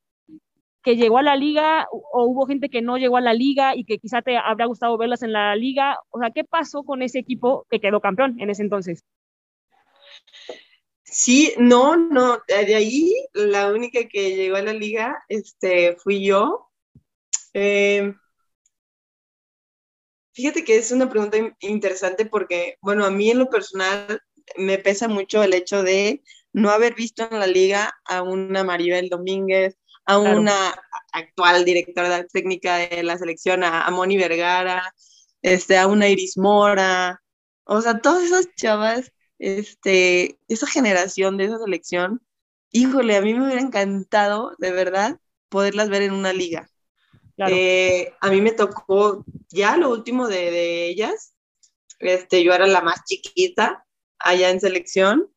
que 0.87 0.95
llegó 0.95 1.17
a 1.17 1.21
la 1.21 1.35
liga 1.35 1.85
o 1.91 2.23
hubo 2.23 2.45
gente 2.45 2.69
que 2.69 2.81
no 2.81 2.97
llegó 2.97 3.17
a 3.17 3.21
la 3.21 3.33
liga 3.33 3.75
y 3.75 3.83
que 3.83 3.99
quizá 3.99 4.21
te 4.21 4.37
habría 4.37 4.67
gustado 4.67 4.97
verlas 4.97 5.21
en 5.21 5.33
la 5.33 5.53
liga. 5.53 5.97
O 6.11 6.19
sea, 6.21 6.31
¿qué 6.31 6.45
pasó 6.45 6.83
con 6.83 7.01
ese 7.01 7.19
equipo 7.19 7.67
que 7.69 7.81
quedó 7.81 7.99
campeón 7.99 8.39
en 8.39 8.49
ese 8.49 8.61
entonces? 8.61 9.03
Sí, 11.03 11.53
no, 11.57 11.97
no, 11.97 12.39
de 12.47 12.73
ahí 12.73 13.11
la 13.33 13.69
única 13.73 14.07
que 14.07 14.33
llegó 14.33 14.55
a 14.55 14.61
la 14.61 14.71
liga 14.71 15.21
este, 15.27 15.97
fui 15.97 16.23
yo. 16.23 16.69
Eh, 17.53 18.13
fíjate 20.31 20.63
que 20.63 20.77
es 20.77 20.93
una 20.93 21.09
pregunta 21.09 21.37
interesante 21.59 22.25
porque, 22.25 22.77
bueno, 22.81 23.03
a 23.03 23.11
mí 23.11 23.29
en 23.29 23.39
lo 23.39 23.49
personal 23.49 24.21
me 24.55 24.77
pesa 24.77 25.09
mucho 25.09 25.43
el 25.43 25.53
hecho 25.53 25.83
de 25.83 26.23
no 26.53 26.69
haber 26.69 26.95
visto 26.95 27.27
en 27.29 27.39
la 27.39 27.47
liga 27.47 27.93
a 28.05 28.21
una 28.21 28.63
Maribel 28.63 29.09
Domínguez, 29.09 29.77
a 30.07 30.17
una 30.17 30.73
actual 31.11 31.65
directora 31.65 32.25
técnica 32.27 32.77
de 32.77 33.03
la 33.03 33.17
selección, 33.17 33.63
a, 33.63 33.89
Moni 33.91 34.17
Vergara, 34.17 34.93
este, 35.41 35.77
a 35.77 35.85
una 35.85 36.07
Iris 36.07 36.37
Mora, 36.37 37.21
o 37.65 37.81
sea, 37.81 37.99
todas 37.99 38.23
esas 38.23 38.47
chavas, 38.55 39.11
este, 39.37 40.39
esa 40.47 40.65
generación 40.65 41.35
de 41.35 41.45
esa 41.45 41.59
selección, 41.59 42.21
híjole, 42.71 43.17
a 43.17 43.21
mí 43.21 43.33
me 43.33 43.45
hubiera 43.45 43.61
encantado, 43.61 44.55
de 44.59 44.71
verdad, 44.71 45.19
poderlas 45.49 45.89
ver 45.89 46.03
en 46.03 46.13
una 46.13 46.31
liga. 46.31 46.69
Eh, 47.37 48.13
a 48.21 48.29
mí 48.31 48.41
me 48.41 48.53
tocó 48.53 49.25
ya 49.49 49.75
lo 49.75 49.89
último 49.91 50.29
de, 50.29 50.51
de 50.51 50.87
ellas, 50.87 51.35
este, 51.99 52.43
yo 52.43 52.53
era 52.53 52.65
la 52.65 52.81
más 52.81 53.03
chiquita 53.03 53.85
allá 54.19 54.51
en 54.51 54.61
selección, 54.61 55.29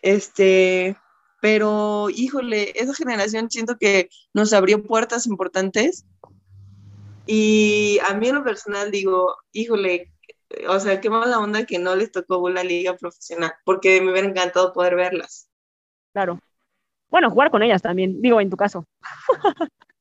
este, 0.00 0.96
pero 1.44 2.08
híjole, 2.08 2.72
esa 2.74 2.94
generación 2.94 3.50
siento 3.50 3.76
que 3.76 4.08
nos 4.32 4.54
abrió 4.54 4.82
puertas 4.82 5.26
importantes 5.26 6.06
y 7.26 7.98
a 8.08 8.14
mí 8.14 8.28
en 8.28 8.36
lo 8.36 8.42
personal 8.42 8.90
digo, 8.90 9.36
híjole, 9.52 10.10
o 10.66 10.80
sea, 10.80 11.02
qué 11.02 11.10
mala 11.10 11.38
onda 11.38 11.66
que 11.66 11.78
no 11.78 11.96
les 11.96 12.10
tocó 12.10 12.38
una 12.38 12.64
liga 12.64 12.96
profesional, 12.96 13.52
porque 13.66 14.00
me 14.00 14.10
hubiera 14.10 14.26
encantado 14.26 14.72
poder 14.72 14.96
verlas. 14.96 15.50
Claro. 16.14 16.40
Bueno, 17.10 17.30
jugar 17.30 17.50
con 17.50 17.62
ellas 17.62 17.82
también, 17.82 18.22
digo, 18.22 18.40
en 18.40 18.48
tu 18.48 18.56
caso. 18.56 18.86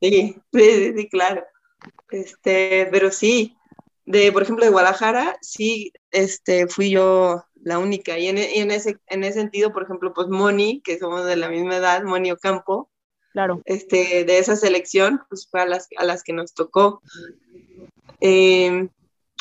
sí, 0.01 0.37
sí, 0.53 0.93
sí, 0.95 1.09
claro. 1.09 1.43
Este, 2.09 2.87
pero 2.89 3.11
sí, 3.11 3.57
de, 4.05 4.31
por 4.31 4.43
ejemplo, 4.43 4.63
de 4.63 4.71
Guadalajara, 4.71 5.35
sí, 5.41 5.91
este, 6.09 6.67
fui 6.67 6.91
yo 6.91 7.43
la 7.63 7.79
única. 7.79 8.17
Y 8.17 8.27
en, 8.27 8.37
en, 8.37 8.71
ese, 8.71 8.97
en 9.07 9.23
ese 9.23 9.39
sentido, 9.39 9.71
por 9.71 9.83
ejemplo, 9.83 10.13
pues 10.13 10.27
Moni, 10.27 10.81
que 10.81 10.99
somos 10.99 11.25
de 11.25 11.35
la 11.35 11.49
misma 11.49 11.77
edad, 11.77 12.03
Moni 12.03 12.31
Ocampo, 12.31 12.91
claro. 13.31 13.61
este, 13.65 14.25
de 14.25 14.37
esa 14.37 14.55
selección, 14.55 15.21
pues 15.29 15.47
fue 15.49 15.61
a 15.61 15.65
las, 15.65 15.87
a 15.97 16.03
las 16.03 16.23
que 16.23 16.33
nos 16.33 16.53
tocó. 16.53 17.01
Eh, 18.21 18.87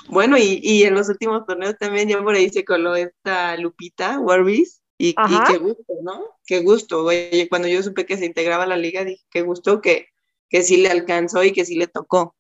bueno, 0.09 0.37
y, 0.37 0.61
y, 0.63 0.85
en 0.85 0.95
los 0.95 1.09
últimos 1.09 1.47
torneos 1.47 1.77
también 1.79 2.09
ya 2.09 2.21
por 2.23 2.35
ahí 2.35 2.49
se 2.51 2.65
coló 2.65 2.97
esta 2.97 3.57
Lupita 3.57 4.19
Warbis, 4.19 4.83
y, 4.99 5.09
y, 5.09 5.15
qué 5.49 5.59
gusto, 5.59 5.95
¿no? 6.03 6.23
Qué 6.47 6.61
gusto. 6.61 7.05
Oye, 7.05 7.49
cuando 7.49 7.67
yo 7.67 7.83
supe 7.83 8.07
que 8.07 8.17
se 8.17 8.27
integraba 8.27 8.63
a 8.63 8.69
la 8.69 8.77
liga, 8.77 9.05
dije, 9.05 9.25
qué 9.31 9.43
gusto 9.43 9.81
que, 9.81 10.07
que 10.49 10.63
sí 10.63 10.77
le 10.77 10.91
alcanzó 10.91 11.43
y 11.43 11.53
que 11.53 11.65
sí 11.65 11.75
le 11.75 11.89
tocó. 11.89 12.37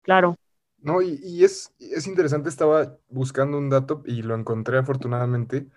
Claro. 0.00 0.36
No, 0.82 1.00
y, 1.00 1.44
es, 1.44 1.72
es, 1.78 2.08
interesante, 2.08 2.48
estaba 2.48 2.98
buscando 3.08 3.56
un 3.56 3.70
dato 3.70 4.02
y 4.04 4.22
lo 4.22 4.34
encontré 4.34 4.78
afortunadamente. 4.78 5.68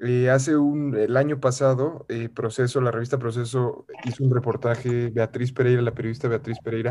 Eh, 0.00 0.28
hace 0.30 0.56
un, 0.56 0.94
el 0.96 1.16
año 1.16 1.40
pasado, 1.40 2.04
eh, 2.08 2.28
Proceso, 2.28 2.80
la 2.82 2.90
revista 2.90 3.18
Proceso 3.18 3.86
hizo 4.04 4.24
un 4.24 4.34
reportaje, 4.34 5.08
Beatriz 5.08 5.52
Pereira, 5.52 5.80
la 5.82 5.94
periodista 5.94 6.28
Beatriz 6.28 6.58
Pereira, 6.62 6.90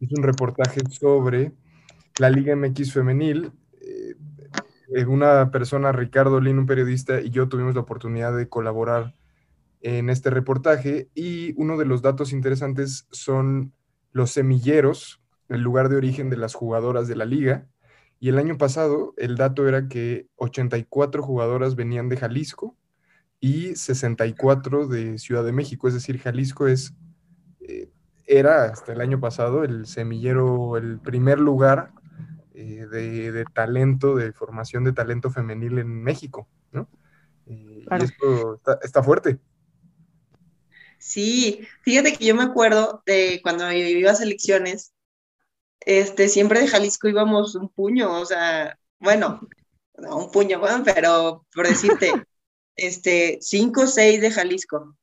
hizo 0.00 0.14
un 0.16 0.22
reportaje 0.24 0.80
sobre 0.90 1.52
la 2.18 2.30
Liga 2.30 2.56
MX 2.56 2.92
femenil. 2.92 3.52
Eh, 3.82 5.04
una 5.06 5.50
persona, 5.50 5.92
Ricardo 5.92 6.40
Lin, 6.40 6.58
un 6.58 6.66
periodista, 6.66 7.20
y 7.20 7.30
yo 7.30 7.48
tuvimos 7.48 7.74
la 7.74 7.82
oportunidad 7.82 8.36
de 8.36 8.48
colaborar 8.48 9.14
en 9.82 10.10
este 10.10 10.30
reportaje 10.30 11.10
y 11.14 11.54
uno 11.60 11.76
de 11.78 11.84
los 11.84 12.02
datos 12.02 12.32
interesantes 12.32 13.06
son 13.10 13.72
los 14.12 14.30
semilleros 14.32 15.19
el 15.50 15.60
lugar 15.62 15.88
de 15.88 15.96
origen 15.96 16.30
de 16.30 16.36
las 16.36 16.54
jugadoras 16.54 17.08
de 17.08 17.16
la 17.16 17.24
liga. 17.24 17.66
Y 18.18 18.28
el 18.28 18.38
año 18.38 18.58
pasado 18.58 19.14
el 19.16 19.36
dato 19.36 19.66
era 19.68 19.88
que 19.88 20.26
84 20.36 21.22
jugadoras 21.22 21.74
venían 21.74 22.08
de 22.08 22.16
Jalisco 22.16 22.76
y 23.40 23.74
64 23.74 24.86
de 24.86 25.18
Ciudad 25.18 25.44
de 25.44 25.52
México. 25.52 25.88
Es 25.88 25.94
decir, 25.94 26.18
Jalisco 26.18 26.66
es, 26.66 26.94
eh, 27.60 27.90
era 28.26 28.64
hasta 28.64 28.92
el 28.92 29.00
año 29.00 29.20
pasado 29.20 29.64
el 29.64 29.86
semillero, 29.86 30.76
el 30.76 30.98
primer 31.00 31.40
lugar 31.40 31.92
eh, 32.54 32.86
de, 32.86 33.44
talento, 33.54 34.14
de 34.14 34.32
formación 34.32 34.84
de 34.84 34.92
talento 34.92 35.30
femenil 35.30 35.78
en 35.78 36.02
México, 36.02 36.46
¿no? 36.72 36.88
Eh, 37.46 37.84
y 37.90 38.04
esto 38.04 38.56
está, 38.56 38.78
está, 38.82 39.02
fuerte. 39.02 39.38
Sí, 40.98 41.66
fíjate 41.82 42.14
que 42.14 42.26
yo 42.26 42.34
me 42.34 42.42
acuerdo 42.42 43.02
de 43.06 43.40
cuando 43.42 43.72
iba 43.72 44.10
a 44.10 44.14
selecciones, 44.14 44.92
este, 45.80 46.28
siempre 46.28 46.60
de 46.60 46.68
Jalisco 46.68 47.08
íbamos 47.08 47.54
un 47.54 47.68
puño, 47.68 48.20
o 48.20 48.26
sea, 48.26 48.78
bueno, 48.98 49.40
no 49.98 50.16
un 50.16 50.30
puño, 50.30 50.58
bueno, 50.60 50.82
pero 50.84 51.46
por 51.54 51.68
decirte, 51.68 52.12
este, 52.76 53.38
cinco 53.40 53.82
o 53.82 53.86
seis 53.86 54.20
de 54.20 54.30
Jalisco. 54.30 54.96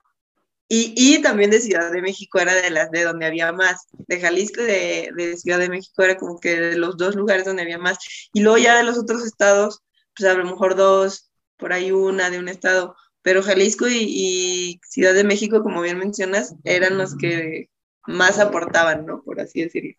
Y, 0.70 0.94
y, 0.98 1.22
también 1.22 1.50
de 1.50 1.62
Ciudad 1.62 1.92
de 1.92 2.02
México 2.02 2.40
era 2.40 2.54
de 2.54 2.70
las 2.70 2.92
de 2.92 3.04
donde 3.04 3.26
había 3.26 3.54
más. 3.54 3.88
De 4.08 4.20
Jalisco 4.20 4.62
y 4.62 4.66
de, 4.66 5.10
de, 5.16 5.38
Ciudad 5.38 5.60
de 5.60 5.70
México 5.70 6.04
era 6.04 6.18
como 6.18 6.40
que 6.40 6.60
de 6.60 6.78
los 6.78 6.98
dos 6.98 7.16
lugares 7.16 7.46
donde 7.46 7.62
había 7.62 7.78
más. 7.78 7.98
Y 8.34 8.42
luego 8.42 8.58
ya 8.58 8.76
de 8.76 8.84
los 8.84 8.98
otros 8.98 9.24
estados, 9.26 9.82
pues 10.16 10.30
a 10.30 10.34
lo 10.34 10.44
mejor 10.44 10.76
dos, 10.76 11.32
por 11.56 11.72
ahí 11.72 11.92
una 11.92 12.30
de 12.30 12.40
un 12.40 12.50
estado. 12.50 12.98
Pero 13.22 13.44
Jalisco 13.44 13.88
y, 13.88 13.98
y 14.10 14.82
Ciudad 14.90 15.14
de 15.14 15.24
México, 15.24 15.64
como 15.64 15.82
bien 15.82 16.00
mencionas, 16.00 16.56
eran 16.66 16.98
los 16.98 17.16
que 17.16 17.70
más 18.06 18.40
aportaban, 18.40 19.06
¿no? 19.06 19.22
Por 19.24 19.40
así 19.40 19.62
decirlo. 19.64 19.96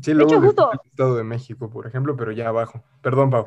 Sí, 0.00 0.14
luego 0.14 0.40
de 0.40 0.48
hecho, 0.48 0.70
Estado 0.84 1.16
de 1.16 1.24
México, 1.24 1.70
por 1.70 1.86
ejemplo, 1.86 2.16
pero 2.16 2.32
ya 2.32 2.48
abajo. 2.48 2.82
Perdón, 3.02 3.30
Pau. 3.30 3.46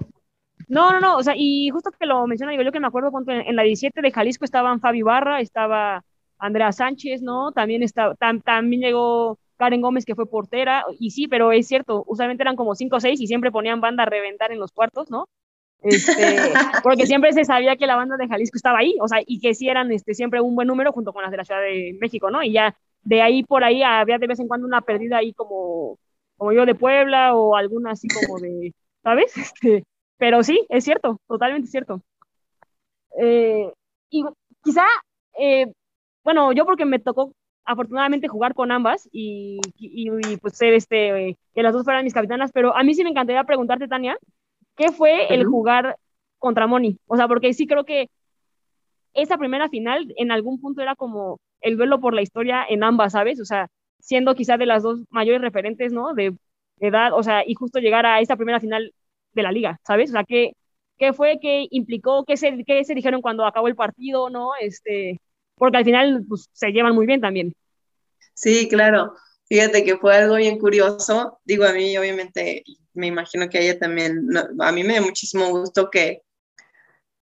No, 0.68 0.92
no, 0.92 1.00
no, 1.00 1.18
o 1.18 1.24
sea, 1.24 1.34
y 1.36 1.70
justo 1.70 1.92
que 1.92 2.06
lo 2.06 2.26
menciona, 2.28 2.52
digo, 2.52 2.64
yo 2.64 2.72
que 2.72 2.80
me 2.80 2.88
acuerdo, 2.88 3.12
en 3.28 3.56
la 3.56 3.64
17 3.64 4.02
de 4.02 4.12
Jalisco 4.12 4.46
estaban 4.46 4.80
Fabi 4.80 5.02
Barra, 5.02 5.42
estaba 5.42 6.04
Andrea 6.38 6.72
Sánchez, 6.72 7.22
¿no? 7.22 7.52
También, 7.52 7.84
estaba, 7.84 8.16
también 8.16 8.82
llegó 8.82 9.38
Karen 9.58 9.82
Gómez, 9.82 10.06
que 10.06 10.16
fue 10.16 10.30
portera, 10.30 10.86
y 11.00 11.12
sí, 11.12 11.28
pero 11.28 11.52
es 11.52 11.68
cierto, 11.68 12.04
usualmente 12.08 12.44
eran 12.44 12.56
como 12.56 12.76
5 12.76 12.96
o 12.96 13.00
6 13.00 13.20
y 13.22 13.28
siempre 13.28 13.52
ponían 13.52 13.82
banda 13.82 14.04
a 14.04 14.08
reventar 14.08 14.52
en 14.52 14.60
los 14.60 14.72
cuartos, 14.72 15.10
¿no? 15.12 15.28
Este, 15.82 16.52
porque 16.84 17.06
siempre 17.06 17.32
se 17.34 17.46
sabía 17.46 17.76
que 17.76 17.86
la 17.86 17.96
banda 17.96 18.18
de 18.18 18.28
Jalisco 18.28 18.58
estaba 18.58 18.80
ahí, 18.80 18.96
o 19.02 19.08
sea, 19.08 19.20
y 19.26 19.40
que 19.40 19.54
sí 19.54 19.70
eran 19.70 19.92
este, 19.92 20.14
siempre 20.14 20.42
un 20.42 20.56
buen 20.56 20.68
número 20.68 20.92
junto 20.92 21.14
con 21.14 21.22
las 21.22 21.32
de 21.32 21.38
la 21.38 21.46
Ciudad 21.46 21.62
de 21.62 21.96
México, 22.02 22.32
¿no? 22.32 22.42
Y 22.42 22.54
ya 22.54 22.76
de 23.04 23.22
ahí 23.22 23.44
por 23.44 23.64
ahí 23.64 23.84
había 23.84 24.18
de 24.18 24.28
vez 24.28 24.40
en 24.40 24.48
cuando 24.48 24.66
una 24.66 24.82
perdida 24.82 25.18
ahí 25.18 25.32
como 25.34 26.00
como 26.38 26.52
yo 26.52 26.66
de 26.66 26.76
Puebla 26.76 27.36
o 27.36 27.56
alguna 27.56 27.92
así 27.92 28.08
como 28.08 28.40
de, 28.40 28.74
¿sabes? 29.04 29.34
Este, 29.38 29.84
pero 30.18 30.44
sí, 30.44 30.66
es 30.70 30.84
cierto, 30.84 31.20
totalmente 31.28 31.68
cierto. 31.68 32.02
Eh, 33.20 33.72
y 34.10 34.24
quizá, 34.64 34.86
eh, 35.40 35.72
bueno, 36.24 36.52
yo 36.54 36.66
porque 36.66 36.86
me 36.86 37.00
tocó 37.00 37.34
afortunadamente 37.66 38.28
jugar 38.28 38.54
con 38.54 38.72
ambas 38.72 39.10
y, 39.12 39.60
y, 39.78 40.38
pues 40.38 40.58
ser 40.58 40.74
este, 40.74 41.38
que 41.54 41.64
las 41.64 41.74
dos 41.74 41.84
fueran 41.84 42.04
mis 42.04 42.14
capitanas, 42.14 42.52
pero 42.54 42.76
a 42.76 42.84
mí 42.84 42.94
sí 42.94 43.04
me 43.04 43.10
encantaría 43.10 43.44
preguntarte, 43.44 43.88
Tania, 43.88 44.18
¿qué 44.76 44.92
fue 44.92 45.34
el 45.34 45.46
jugar 45.46 45.98
contra 46.38 46.68
Moni? 46.68 47.00
O 47.08 47.18
sea, 47.18 47.28
porque 47.28 47.54
sí 47.54 47.66
creo 47.66 47.86
que 47.86 48.10
esa 49.14 49.38
primera 49.38 49.70
final 49.70 50.14
en 50.18 50.32
algún 50.32 50.60
punto 50.60 50.82
era 50.82 50.96
como 50.96 51.40
el 51.62 51.78
duelo 51.78 52.00
por 52.00 52.14
la 52.14 52.22
historia 52.22 52.66
en 52.68 52.84
ambas, 52.84 53.14
¿sabes? 53.14 53.40
O 53.40 53.46
sea, 53.46 53.68
siendo 54.06 54.36
quizá 54.36 54.58
de 54.58 54.68
las 54.68 54.84
dos 54.84 55.00
mayores 55.10 55.42
referentes, 55.42 55.92
¿no? 55.92 56.14
De, 56.14 56.36
edad, 56.80 57.14
o 57.14 57.24
sea, 57.24 57.44
y 57.48 57.54
justo 57.56 57.80
llegar 57.80 58.06
a 58.06 58.20
esa 58.20 58.36
primera 58.36 58.60
final 58.60 58.94
de 59.34 59.44
la 59.44 59.52
liga, 59.52 59.80
¿sabes? 59.88 60.10
O 60.10 60.14
sea, 60.14 60.26
¿qué, 60.26 60.52
qué 60.98 61.14
fue, 61.14 61.40
qué 61.42 61.68
implicó, 61.72 62.26
qué 62.26 62.36
se, 62.36 62.64
qué 62.66 62.84
se 62.84 62.94
dijeron 62.94 63.22
cuando 63.22 63.46
acabó 63.46 63.68
el 63.70 63.76
partido, 63.76 64.30
¿no? 64.30 64.52
Este, 64.60 65.20
porque 65.56 65.78
al 65.78 65.86
final 65.86 66.26
pues, 66.28 66.50
se 66.52 66.72
llevan 66.72 66.94
muy 66.94 67.06
bien 67.06 67.22
también. 67.22 67.54
Sí, 68.34 68.68
claro. 68.68 69.16
Fíjate 69.48 69.86
que 69.86 69.98
fue 69.98 70.16
algo 70.18 70.36
bien 70.36 70.60
curioso. 70.60 71.40
Digo, 71.46 71.64
a 71.64 71.72
mí 71.72 71.98
obviamente 71.98 72.64
me 72.94 73.08
imagino 73.08 73.50
que 73.50 73.58
a 73.58 73.62
ella 73.62 73.80
también, 73.80 74.28
a 74.60 74.72
mí 74.72 74.84
me 74.84 74.96
da 74.96 75.02
muchísimo 75.02 75.50
gusto 75.50 75.90
que, 75.90 76.24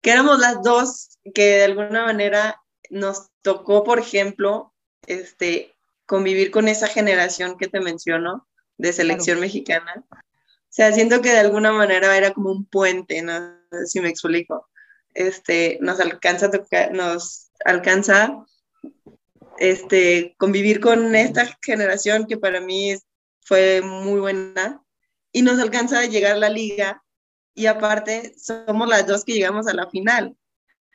que 0.02 0.10
éramos 0.10 0.38
las 0.38 0.62
dos 0.62 1.18
que 1.34 1.56
de 1.56 1.64
alguna 1.64 2.04
manera 2.04 2.60
nos 2.90 3.30
tocó, 3.42 3.84
por 3.84 3.98
ejemplo, 3.98 4.74
este, 5.06 5.74
convivir 6.10 6.50
con 6.50 6.66
esa 6.66 6.88
generación 6.88 7.56
que 7.56 7.68
te 7.68 7.78
menciono 7.78 8.48
de 8.78 8.92
selección 8.92 9.38
mexicana. 9.38 10.04
O 10.10 10.16
sea, 10.68 10.92
siento 10.92 11.22
que 11.22 11.30
de 11.30 11.38
alguna 11.38 11.70
manera 11.70 12.16
era 12.16 12.32
como 12.32 12.50
un 12.50 12.64
puente, 12.64 13.22
no 13.22 13.38
sé 13.70 13.86
si 13.86 14.00
me 14.00 14.08
explico. 14.08 14.68
Este, 15.14 15.78
nos 15.80 16.00
alcanza 16.00 16.50
nos 16.90 17.52
alcanza 17.64 18.44
este, 19.58 20.34
convivir 20.36 20.80
con 20.80 21.14
esta 21.14 21.56
generación 21.62 22.26
que 22.26 22.36
para 22.36 22.60
mí 22.60 22.96
fue 23.42 23.80
muy 23.80 24.18
buena 24.18 24.82
y 25.30 25.42
nos 25.42 25.60
alcanza 25.60 26.00
a 26.00 26.06
llegar 26.06 26.32
a 26.32 26.38
la 26.38 26.48
liga 26.48 27.04
y 27.54 27.66
aparte 27.66 28.34
somos 28.36 28.88
las 28.88 29.06
dos 29.06 29.24
que 29.24 29.34
llegamos 29.34 29.68
a 29.68 29.74
la 29.74 29.88
final. 29.88 30.36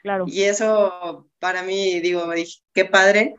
Claro. 0.04 0.26
Y 0.28 0.44
eso 0.44 1.30
para 1.40 1.64
mí, 1.64 2.02
digo, 2.02 2.30
qué 2.74 2.84
padre. 2.84 3.36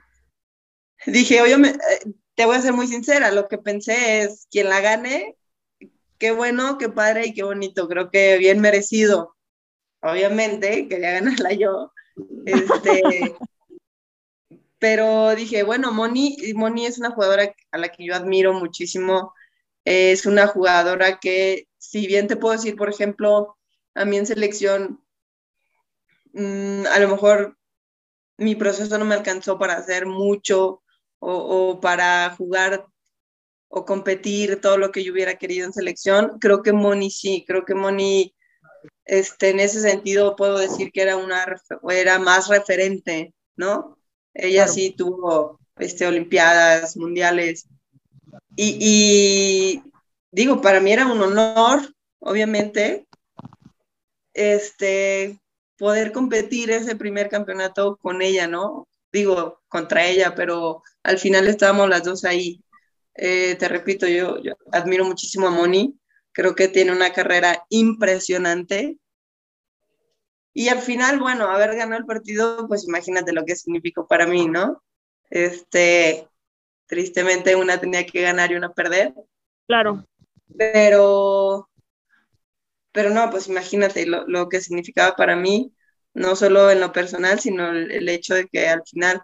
Dije, 1.06 1.40
oye, 1.42 1.54
eh, 1.54 2.12
te 2.34 2.46
voy 2.46 2.56
a 2.56 2.62
ser 2.62 2.72
muy 2.72 2.86
sincera, 2.86 3.30
lo 3.30 3.48
que 3.48 3.58
pensé 3.58 4.22
es, 4.22 4.46
quien 4.50 4.68
la 4.68 4.80
gane, 4.80 5.36
qué 6.18 6.30
bueno, 6.30 6.78
qué 6.78 6.88
padre 6.88 7.26
y 7.26 7.34
qué 7.34 7.42
bonito, 7.42 7.88
creo 7.88 8.10
que 8.10 8.38
bien 8.38 8.60
merecido. 8.60 9.36
Obviamente, 10.00 10.88
quería 10.88 11.12
ganarla 11.12 11.52
yo. 11.52 11.92
Este, 12.44 13.36
pero 14.78 15.34
dije, 15.34 15.62
bueno, 15.62 15.92
Moni, 15.92 16.36
Moni 16.54 16.86
es 16.86 16.98
una 16.98 17.10
jugadora 17.10 17.54
a 17.72 17.78
la 17.78 17.88
que 17.88 18.04
yo 18.06 18.14
admiro 18.14 18.52
muchísimo. 18.52 19.34
Es 19.84 20.26
una 20.26 20.46
jugadora 20.46 21.18
que, 21.20 21.68
si 21.78 22.06
bien 22.06 22.28
te 22.28 22.36
puedo 22.36 22.54
decir, 22.54 22.76
por 22.76 22.88
ejemplo, 22.88 23.56
a 23.94 24.04
mí 24.04 24.16
en 24.16 24.26
selección 24.26 25.00
Mm, 26.36 26.86
a 26.88 26.98
lo 26.98 27.08
mejor 27.08 27.56
mi 28.36 28.56
proceso 28.56 28.98
no 28.98 29.06
me 29.06 29.14
alcanzó 29.14 29.58
para 29.58 29.74
hacer 29.78 30.04
mucho 30.04 30.82
o, 31.28 31.80
para 31.80 32.34
jugar 32.36 32.86
o 33.68 33.84
competir 33.84 34.60
todo 34.60 34.78
lo 34.78 34.92
que 34.92 35.02
yo 35.02 35.12
hubiera 35.12 35.36
querido 35.36 35.66
en 35.66 35.72
selección. 35.72 36.38
Creo 36.40 36.62
que 36.62 36.72
Moni 36.72 37.10
sí, 37.10 37.44
creo 37.46 37.64
que 37.64 37.74
Moni 37.74 38.34
este, 39.04 39.50
en 39.50 39.60
ese 39.60 39.80
sentido 39.80 40.36
puedo 40.36 40.58
decir 40.58 40.92
que 40.92 41.02
era, 41.02 41.16
una, 41.16 41.44
era 41.90 42.18
más 42.18 42.48
referente, 42.48 43.34
¿no? 43.56 43.98
Ella 44.34 44.68
sí 44.68 44.94
tuvo 44.96 45.58
este, 45.76 46.06
Olimpiadas, 46.06 46.96
Mundiales. 46.96 47.66
Y, 48.54 48.78
y, 48.80 49.82
digo, 50.30 50.60
para 50.60 50.80
mí 50.80 50.92
era 50.92 51.06
un 51.06 51.20
honor, 51.20 51.92
obviamente, 52.20 53.06
este, 54.32 55.40
poder 55.76 56.12
competir 56.12 56.70
ese 56.70 56.94
primer 56.94 57.28
campeonato 57.28 57.96
con 57.96 58.22
ella, 58.22 58.46
¿no? 58.46 58.86
Digo, 59.16 59.62
contra 59.66 60.04
ella, 60.04 60.34
pero 60.34 60.82
al 61.02 61.18
final 61.18 61.48
estábamos 61.48 61.88
las 61.88 62.04
dos 62.04 62.26
ahí. 62.26 62.62
Eh, 63.14 63.54
te 63.54 63.66
repito, 63.66 64.06
yo, 64.06 64.36
admiro 64.72 65.06
muchísimo 65.06 65.46
a 65.46 65.50
Moni, 65.50 65.98
creo 66.32 66.54
que 66.54 66.68
tiene 66.68 66.92
una 66.92 67.14
carrera 67.14 67.64
impresionante. 67.70 68.98
Y 70.52 70.68
al 70.68 70.80
final, 70.80 71.18
bueno, 71.18 71.48
haber 71.48 71.76
ganado 71.76 71.98
el 71.98 72.04
partido, 72.04 72.68
pues 72.68 72.86
imagínate 72.86 73.32
lo 73.32 73.46
que 73.46 73.56
significó 73.56 74.06
para 74.06 74.26
mí, 74.26 74.46
¿no? 74.48 74.82
Este, 75.30 76.28
tristemente 76.84 77.56
una 77.56 77.80
tenía 77.80 78.04
que 78.04 78.20
ganar 78.20 78.52
y 78.52 78.56
una 78.56 78.74
perder. 78.74 79.14
Claro. 79.66 80.04
Pero 80.58 81.70
pero 82.92 83.10
no, 83.10 83.30
pues 83.30 83.46
imagínate 83.48 84.06
lo, 84.06 84.48
que 84.48 84.62
significaba 84.62 85.16
para 85.16 85.36
mí, 85.36 85.70
no 86.16 86.34
solo 86.34 86.70
en 86.70 86.80
lo 86.80 86.92
personal, 86.92 87.38
sino 87.38 87.70
el, 87.70 88.08
hecho 88.08 88.34
de 88.34 88.48
que 88.48 88.68
al 88.68 88.82
final, 88.86 89.20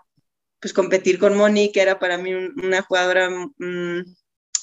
pues 0.61 0.75
competir 0.75 1.19
con 1.19 1.37
Moni, 1.37 1.73
que 1.73 1.81
era 1.81 1.99
para 1.99 2.19
mí 2.19 2.35
una 2.35 2.83
jugadora 2.83 3.31
mm, 3.31 4.05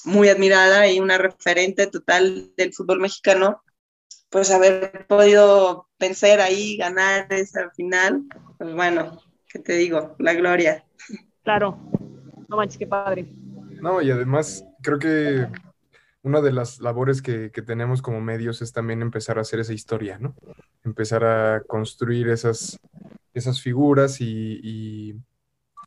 muy 0.04 0.28
admirada 0.28 0.86
y 0.86 1.00
una 1.00 1.18
referente 1.18 1.88
total 1.88 2.52
del 2.56 2.72
fútbol 2.72 3.00
mexicano, 3.00 3.62
pues 4.30 4.52
haber 4.52 5.06
podido 5.08 5.88
vencer 5.98 6.40
ahí, 6.40 6.76
ganar 6.76 7.26
esa 7.32 7.68
final, 7.70 8.22
pues 8.58 8.72
bueno, 8.74 9.20
¿qué 9.48 9.58
te 9.58 9.72
digo? 9.72 10.14
La 10.20 10.32
gloria. 10.32 10.84
Claro, 11.42 11.78
no 12.48 12.56
manches, 12.56 12.78
qué 12.78 12.86
padre. 12.86 13.26
No, 13.82 14.00
y 14.00 14.10
además 14.12 14.64
creo 14.82 15.00
que 15.00 15.48
una 16.22 16.40
de 16.40 16.52
las 16.52 16.80
labores 16.80 17.22
que, 17.22 17.50
tenemos 17.50 18.02
como 18.02 18.20
medios 18.20 18.62
es 18.62 18.72
también 18.72 19.02
empezar 19.02 19.38
a 19.38 19.40
hacer 19.40 19.58
esa 19.58 19.72
historia, 19.72 20.18
¿no? 20.20 20.36
Empezar 20.84 21.24
a 21.24 21.62
construir 21.66 22.28
esas, 22.28 22.78
esas 23.34 23.60
figuras 23.60 24.20
y, 24.20 25.16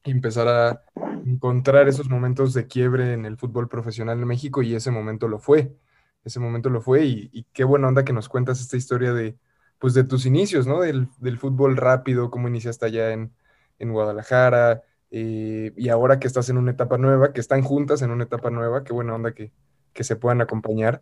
empezar 0.06 0.47
a 0.49 0.84
encontrar 1.25 1.88
esos 1.88 2.10
momentos 2.10 2.53
de 2.53 2.67
quiebre 2.67 3.13
en 3.13 3.25
el 3.25 3.38
fútbol 3.38 3.69
profesional 3.69 4.19
en 4.19 4.27
México 4.27 4.62
y 4.62 4.75
ese 4.75 4.91
momento 4.91 5.29
lo 5.29 5.39
fue, 5.39 5.77
ese 6.25 6.41
momento 6.41 6.69
lo 6.69 6.82
fue 6.82 7.06
y, 7.06 7.47
qué 7.53 7.63
buena 7.63 7.88
onda 7.88 8.03
que 8.03 8.13
nos 8.13 8.27
cuentas 8.29 8.60
esta 8.60 8.77
historia 8.77 9.13
de, 9.13 9.38
pues 9.79 9.93
de 9.93 10.03
tus 10.03 10.25
inicios, 10.25 10.67
¿no? 10.67 10.82
Del, 10.82 11.08
fútbol 11.39 11.77
rápido, 11.77 12.29
cómo 12.32 12.47
iniciaste 12.47 12.86
allá 12.86 13.12
en, 13.13 13.34
Guadalajara 13.79 14.82
eh, 15.12 15.73
y 15.75 15.89
ahora 15.89 16.17
que 16.19 16.27
estás 16.27 16.47
en 16.47 16.58
una 16.58 16.71
etapa 16.71 16.97
nueva, 16.97 17.34
que 17.34 17.41
están 17.41 17.63
juntas 17.63 18.01
en 18.01 18.12
una 18.12 18.23
etapa 18.23 18.49
nueva, 18.49 18.86
qué 18.86 18.93
buena 18.93 19.13
onda 19.13 19.34
que, 19.34 19.51
que 19.93 20.03
se 20.03 20.15
puedan 20.15 20.41
acompañar. 20.41 21.01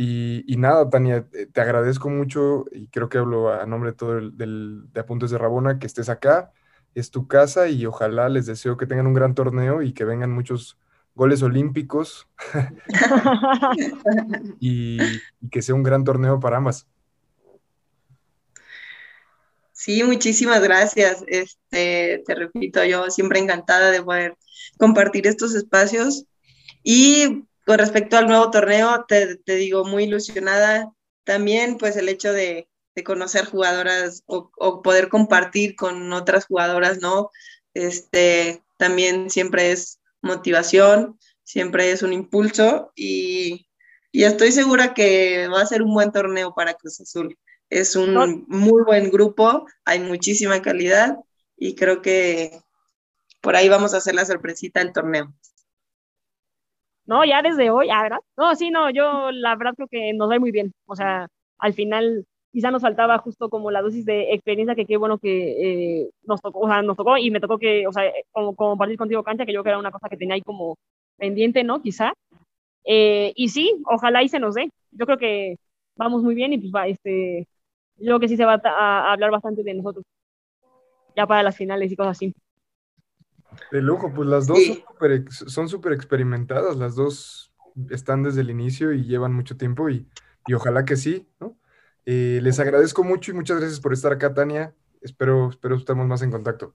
Y, 0.00 0.54
nada, 0.58 0.88
Tania, 0.88 1.26
eh, 1.32 1.46
te 1.52 1.60
agradezco 1.60 2.08
mucho 2.08 2.66
y 2.70 2.86
creo 2.86 3.08
que 3.08 3.18
hablo 3.18 3.52
a 3.52 3.66
nombre 3.66 3.90
de 3.90 3.96
todo 3.96 4.18
el, 4.18 4.36
del, 4.36 4.84
de 4.92 5.00
Apuntes 5.00 5.32
de 5.32 5.38
Rabona, 5.38 5.80
que 5.80 5.88
estés 5.88 6.08
acá, 6.08 6.52
es 6.94 7.10
tu 7.10 7.26
casa 7.26 7.66
y 7.66 7.84
ojalá 7.84 8.28
les 8.28 8.46
deseo 8.46 8.76
que 8.76 8.86
tengan 8.86 9.08
un 9.08 9.14
gran 9.14 9.34
torneo 9.34 9.82
y 9.82 9.92
que 9.92 10.04
vengan 10.04 10.30
muchos 10.30 10.78
goles 11.16 11.42
olímpicos 11.42 12.28
y, 14.60 15.02
y, 15.02 15.48
que 15.50 15.62
sea 15.62 15.74
un 15.74 15.82
gran 15.82 16.04
torneo 16.04 16.38
para 16.38 16.58
ambas. 16.58 16.86
Sí, 19.72 20.04
muchísimas 20.04 20.62
gracias. 20.62 21.24
Este, 21.26 22.22
te 22.24 22.34
repito, 22.36 22.84
yo 22.84 23.10
siempre 23.10 23.40
encantada 23.40 23.90
de 23.90 24.00
poder 24.00 24.36
compartir 24.78 25.26
estos 25.26 25.56
espacios 25.56 26.24
y 26.84 27.47
con 27.68 27.78
respecto 27.78 28.16
al 28.16 28.28
nuevo 28.28 28.50
torneo, 28.50 29.04
te, 29.06 29.36
digo, 29.44 29.84
muy 29.84 30.04
ilusionada. 30.04 30.90
También, 31.24 31.76
pues, 31.76 31.98
el 31.98 32.08
hecho 32.08 32.32
de, 32.32 32.66
conocer 33.04 33.44
jugadoras 33.44 34.22
o, 34.24 34.80
poder 34.82 35.10
compartir 35.10 35.76
con 35.76 36.10
otras 36.14 36.46
jugadoras, 36.46 37.02
¿no? 37.02 37.30
Este, 37.74 38.62
también 38.78 39.28
siempre 39.28 39.70
es 39.70 40.00
motivación, 40.22 41.18
siempre 41.44 41.90
es 41.92 42.02
un 42.02 42.14
impulso 42.14 42.90
y, 42.96 43.66
estoy 44.12 44.50
segura 44.50 44.94
que 44.94 45.46
va 45.48 45.60
a 45.60 45.66
ser 45.66 45.82
un 45.82 45.92
buen 45.92 46.10
torneo 46.10 46.54
para 46.54 46.72
Cruz 46.72 47.02
Azul. 47.02 47.38
Es 47.68 47.94
un 47.96 48.46
muy 48.48 48.82
buen 48.82 49.10
grupo, 49.10 49.66
hay 49.84 50.00
muchísima 50.00 50.62
calidad 50.62 51.18
y 51.54 51.74
creo 51.74 52.00
que 52.00 52.62
por 53.42 53.56
ahí 53.56 53.68
vamos 53.68 53.92
a 53.92 53.98
hacer 53.98 54.14
la 54.14 54.24
sorpresita 54.24 54.80
del 54.80 54.94
torneo. 54.94 55.34
No, 57.08 57.24
ya 57.24 57.40
desde 57.42 57.70
hoy, 57.70 57.88
ah. 57.90 58.18
No, 58.36 58.54
sí, 58.54 58.70
no, 58.70 58.90
yo 58.90 59.30
la 59.32 59.56
verdad 59.56 59.72
creo 59.74 59.88
que 59.88 60.12
nos 60.12 60.30
va 60.30 60.38
muy 60.38 60.50
bien. 60.52 60.72
O 60.86 60.94
sea, 60.94 61.26
al 61.58 61.72
final 61.72 62.26
quizá 62.52 62.70
nos 62.70 62.82
faltaba 62.82 63.16
justo 63.18 63.48
como 63.48 63.70
la 63.70 63.80
dosis 63.80 64.04
de 64.04 64.34
experiencia 64.34 64.74
que 64.74 64.84
qué 64.84 64.98
bueno 64.98 65.18
que 65.18 66.02
eh, 66.02 66.10
nos 66.24 66.42
tocó, 66.42 66.60
o 66.60 66.68
sea, 66.68 66.82
nos 66.82 66.96
tocó 66.98 67.16
y 67.16 67.30
me 67.30 67.40
tocó 67.40 67.58
que, 67.58 67.86
o 67.86 67.92
sea, 67.92 68.12
como 68.30 68.54
compartir 68.54 68.98
contigo 68.98 69.22
cancha, 69.24 69.46
que 69.46 69.54
yo 69.54 69.62
creo 69.62 69.64
que 69.64 69.70
era 69.70 69.78
una 69.78 69.90
cosa 69.90 70.08
que 70.10 70.18
tenía 70.18 70.34
ahí 70.34 70.42
como 70.42 70.76
pendiente, 71.16 71.64
¿no? 71.64 71.80
Quizá. 71.82 72.12
Eh, 72.84 73.32
y 73.36 73.48
sí, 73.50 73.82
ojalá 73.86 74.22
y 74.22 74.28
se 74.28 74.40
nos 74.40 74.54
dé. 74.54 74.70
Yo 74.92 75.06
creo 75.06 75.18
que 75.18 75.56
vamos 75.96 76.22
muy 76.22 76.34
bien 76.34 76.52
y 76.52 76.58
pues 76.58 76.72
va, 76.74 76.88
este, 76.88 77.48
yo 77.96 78.06
creo 78.06 78.20
que 78.20 78.28
sí 78.28 78.36
se 78.36 78.44
va 78.46 78.60
a, 78.64 79.10
a 79.10 79.12
hablar 79.14 79.30
bastante 79.30 79.62
de 79.62 79.74
nosotros, 79.74 80.04
ya 81.16 81.26
para 81.26 81.42
las 81.42 81.56
finales 81.56 81.90
y 81.92 81.96
cosas 81.96 82.12
así. 82.12 82.34
De 83.72 83.80
lujo, 83.82 84.12
pues 84.14 84.28
las 84.28 84.46
dos 84.46 84.58
Sí. 84.58 84.84
son 85.30 85.68
súper 85.68 85.92
experimentadas, 85.92 86.76
las 86.76 86.94
dos 86.94 87.52
están 87.90 88.22
desde 88.22 88.40
el 88.42 88.50
inicio 88.50 88.92
y 88.92 89.04
llevan 89.04 89.32
mucho 89.32 89.56
tiempo 89.56 89.88
y, 89.88 90.06
y 90.46 90.54
ojalá 90.54 90.84
que 90.84 90.96
sí, 90.96 91.28
¿no? 91.40 91.56
Eh, 92.06 92.40
les 92.42 92.58
agradezco 92.58 93.04
mucho 93.04 93.30
y 93.30 93.34
muchas 93.34 93.58
gracias 93.58 93.80
por 93.80 93.92
estar 93.92 94.12
acá, 94.12 94.32
Tania. 94.32 94.74
Espero, 95.02 95.50
espero 95.50 95.76
estemos 95.76 96.06
más 96.06 96.22
en 96.22 96.30
contacto. 96.30 96.74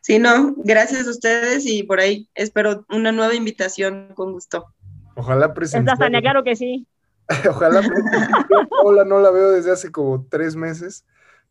Sí, 0.00 0.18
no, 0.18 0.54
gracias 0.58 1.06
a 1.06 1.10
ustedes 1.10 1.66
y 1.66 1.82
por 1.82 2.00
ahí 2.00 2.28
espero 2.34 2.84
una 2.88 3.12
nueva 3.12 3.34
invitación 3.34 4.08
con 4.14 4.32
gusto. 4.32 4.66
Ojalá 5.14 5.54
presencial. 5.54 5.98
Tania, 5.98 6.20
claro 6.20 6.44
que 6.44 6.56
sí. 6.56 6.86
Ojalá. 7.48 7.80
Hola, 8.84 9.04
no 9.04 9.20
la 9.20 9.30
veo 9.30 9.50
desde 9.50 9.72
hace 9.72 9.90
como 9.90 10.26
tres 10.28 10.54
meses, 10.56 11.04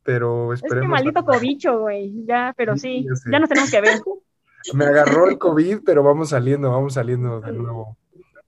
pero 0.06 0.54
Es 0.54 0.62
que 0.62 0.68
esperemos. 0.68 0.91
maldito 0.91 1.26
cobicho, 1.26 1.80
güey. 1.80 2.24
Ya, 2.26 2.54
pero 2.56 2.78
Sí, 2.78 3.04
sí, 3.04 3.08
ya 3.26 3.32
ya 3.32 3.39
nos 3.39 3.50
tenemos 3.50 3.72
que 3.72 3.82
ver. 3.82 4.00
Me 4.74 4.86
agarró 4.86 5.28
el 5.28 5.38
COVID, 5.38 5.80
pero 5.86 6.02
vamos 6.04 6.30
saliendo, 6.30 6.72
vamos 6.72 6.94
saliendo 6.94 7.41
de 7.41 7.52
nuevo. 7.52 7.98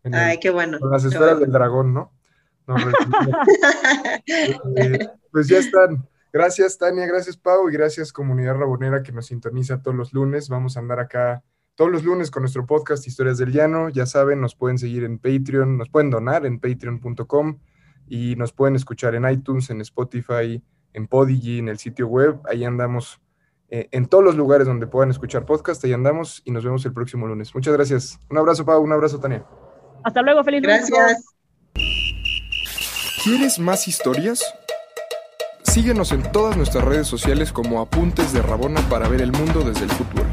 El- 0.03 0.13
Ay, 0.13 0.39
qué 0.39 0.49
bueno. 0.51 0.79
con 0.79 0.89
las 0.91 1.03
esferas 1.03 1.31
bueno. 1.31 1.39
del 1.41 1.51
dragón, 1.51 1.93
¿no? 1.93 2.13
No, 2.67 2.75
Eh, 4.75 5.07
pues 5.31 5.47
ya 5.47 5.57
están. 5.57 6.07
Gracias, 6.33 6.77
Tania, 6.77 7.05
gracias, 7.07 7.37
Pau, 7.37 7.69
y 7.69 7.73
gracias, 7.73 8.11
comunidad 8.13 8.55
rabonera 8.55 9.01
que 9.01 9.11
nos 9.11 9.27
sintoniza 9.27 9.81
todos 9.81 9.95
los 9.97 10.13
lunes. 10.13 10.49
Vamos 10.49 10.77
a 10.77 10.81
andar 10.81 10.99
acá 10.99 11.43
todos 11.75 11.89
los 11.91 12.03
lunes 12.03 12.29
con 12.31 12.43
nuestro 12.43 12.65
podcast 12.65 13.07
Historias 13.07 13.37
del 13.37 13.51
Llano. 13.51 13.89
Ya 13.89 14.05
saben, 14.05 14.41
nos 14.41 14.55
pueden 14.55 14.77
seguir 14.77 15.03
en 15.03 15.19
Patreon, 15.19 15.77
nos 15.77 15.89
pueden 15.89 16.09
donar 16.09 16.45
en 16.45 16.59
patreon.com 16.59 17.59
y 18.07 18.35
nos 18.35 18.53
pueden 18.53 18.75
escuchar 18.75 19.15
en 19.15 19.27
iTunes, 19.29 19.69
en 19.69 19.81
Spotify, 19.81 20.61
en 20.97 21.07
Podigy, 21.07 21.59
en 21.59 21.69
el 21.69 21.77
sitio 21.77 22.07
web. 22.07 22.39
Ahí 22.49 22.65
andamos 22.65 23.21
eh, 23.69 23.87
en 23.91 24.07
todos 24.07 24.23
los 24.23 24.35
lugares 24.35 24.67
donde 24.67 24.87
puedan 24.87 25.11
escuchar 25.11 25.45
podcast. 25.45 25.83
Ahí 25.85 25.93
andamos 25.93 26.41
y 26.43 26.51
nos 26.51 26.65
vemos 26.65 26.83
el 26.85 26.93
próximo 26.93 27.27
lunes. 27.27 27.53
Muchas 27.53 27.73
gracias. 27.73 28.19
Un 28.29 28.37
abrazo, 28.37 28.65
Pau, 28.65 28.81
un 28.81 28.91
abrazo, 28.91 29.19
Tania. 29.19 29.45
Hasta 30.03 30.21
luego, 30.23 30.43
feliz 30.43 30.63
lunes. 30.63 30.89
Gracias. 30.89 31.35
¿Quieres 33.23 33.59
más 33.59 33.87
historias? 33.87 34.43
Síguenos 35.63 36.11
en 36.11 36.23
todas 36.31 36.57
nuestras 36.57 36.83
redes 36.83 37.07
sociales 37.07 37.53
como 37.53 37.79
Apuntes 37.79 38.33
de 38.33 38.41
Rabona 38.41 38.81
para 38.89 39.07
ver 39.07 39.21
el 39.21 39.31
mundo 39.31 39.61
desde 39.61 39.83
el 39.83 39.91
futuro. 39.91 40.25